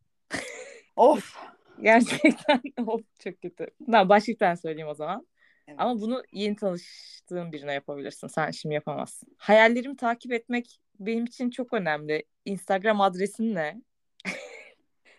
Of. 0.96 1.38
Gerçekten 1.82 2.62
of 2.88 3.02
çok 3.20 3.42
kötü. 3.42 3.68
Tamam 3.92 4.20
tane 4.40 4.58
söyleyeyim 4.58 4.88
o 4.88 4.94
zaman. 4.94 5.28
Evet. 5.74 5.82
Ama 5.82 6.02
bunu 6.02 6.24
yeni 6.32 6.56
tanıştığın 6.56 7.52
birine 7.52 7.74
yapabilirsin. 7.74 8.28
Sen 8.28 8.52
şimdi 8.52 8.76
yapamazsın. 8.76 9.30
Hayallerimi 9.38 9.98
takip 9.98 10.32
etmek 10.32 10.80
benim 11.00 11.26
için 11.26 11.50
çok 11.50 11.74
önemli. 11.74 12.24
Instagram 12.46 13.02
adresin 13.02 13.56
ne? 13.56 13.82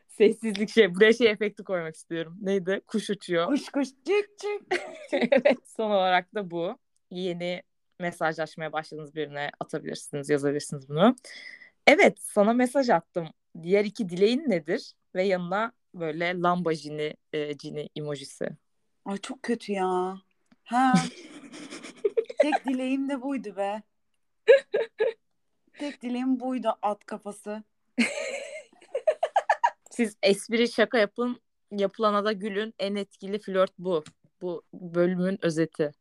Sessizlik 0.09 0.71
şey. 0.71 0.95
Buraya 0.95 1.13
şey 1.13 1.31
efekti 1.31 1.65
koymak 1.65 1.97
istiyorum. 1.97 2.37
Neydi? 2.41 2.81
Kuş 2.87 3.11
uçuyor. 3.11 3.47
Kuş 3.47 3.69
kuş 3.69 3.89
cik 3.89 4.39
cik. 4.39 4.81
evet. 5.13 5.59
Son 5.77 5.91
olarak 5.91 6.35
da 6.35 6.51
bu. 6.51 6.79
Yeni 7.11 7.63
mesajlaşmaya 8.01 8.73
başladığınız 8.73 9.15
birine 9.15 9.51
atabilirsiniz, 9.61 10.31
yazabilirsiniz 10.31 10.89
bunu. 10.89 11.17
Evet, 11.87 12.19
sana 12.21 12.53
mesaj 12.53 12.91
attım. 12.91 13.29
Diğer 13.63 13.85
iki 13.85 14.09
dileğin 14.09 14.51
nedir? 14.51 14.93
Ve 15.15 15.23
yanına 15.23 15.73
böyle 15.95 16.41
lambajini 16.41 17.15
e, 17.33 17.59
cini 17.59 17.89
emojisi. 17.97 18.49
Ay 19.05 19.17
çok 19.19 19.43
kötü 19.43 19.73
ya. 19.73 20.17
Ha. 20.65 20.95
Tek 22.39 22.65
dileğim 22.65 23.09
de 23.09 23.23
buydu 23.23 23.57
be. 23.57 23.83
Tek 25.79 26.03
dileğim 26.03 26.41
buydu 26.41 26.79
at 26.83 27.07
kafası. 27.07 27.63
Siz 29.91 30.17
espri 30.23 30.69
şaka 30.69 30.99
yapın, 30.99 31.41
yapılana 31.71 32.25
da 32.25 32.33
gülün. 32.33 32.75
En 32.79 32.95
etkili 32.95 33.39
flört 33.39 33.79
bu. 33.79 34.05
Bu 34.43 34.63
bölümün 34.75 35.39
özeti. 35.43 35.93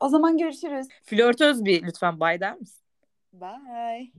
O 0.00 0.08
zaman 0.08 0.38
görüşürüz. 0.38 0.86
Flörtöz 1.02 1.64
bir 1.64 1.82
lütfen 1.82 2.20
bay 2.20 2.40
der 2.40 2.56
misin? 2.56 2.82
Bye. 3.32 4.12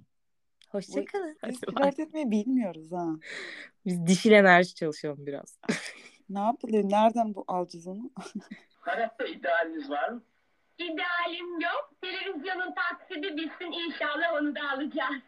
Hoşçakalın. 0.70 1.38
Biz 1.48 1.60
flört 1.60 2.00
etmeyi 2.00 2.32
bilmiyoruz 2.32 2.92
ha. 2.92 3.08
Biz 3.86 4.08
dişil 4.08 4.32
enerji 4.32 4.76
çalışalım 4.76 5.26
biraz. 5.26 5.58
Ne 6.30 6.40
yapılıyor? 6.40 6.84
Nereden 6.90 7.36
bu 7.36 7.44
alacağız 7.48 7.88
onu? 7.88 8.12
Hayatta 8.88 9.26
idealiniz 9.26 9.90
var 9.90 10.10
mı? 10.10 10.22
İdealim 10.78 11.60
yok. 11.60 11.92
Televizyonun 12.02 12.74
taksidi 12.74 13.38
bitsin 13.38 13.72
inşallah 13.72 14.34
onu 14.34 14.56
da 14.56 14.62
alacağız. 14.74 15.22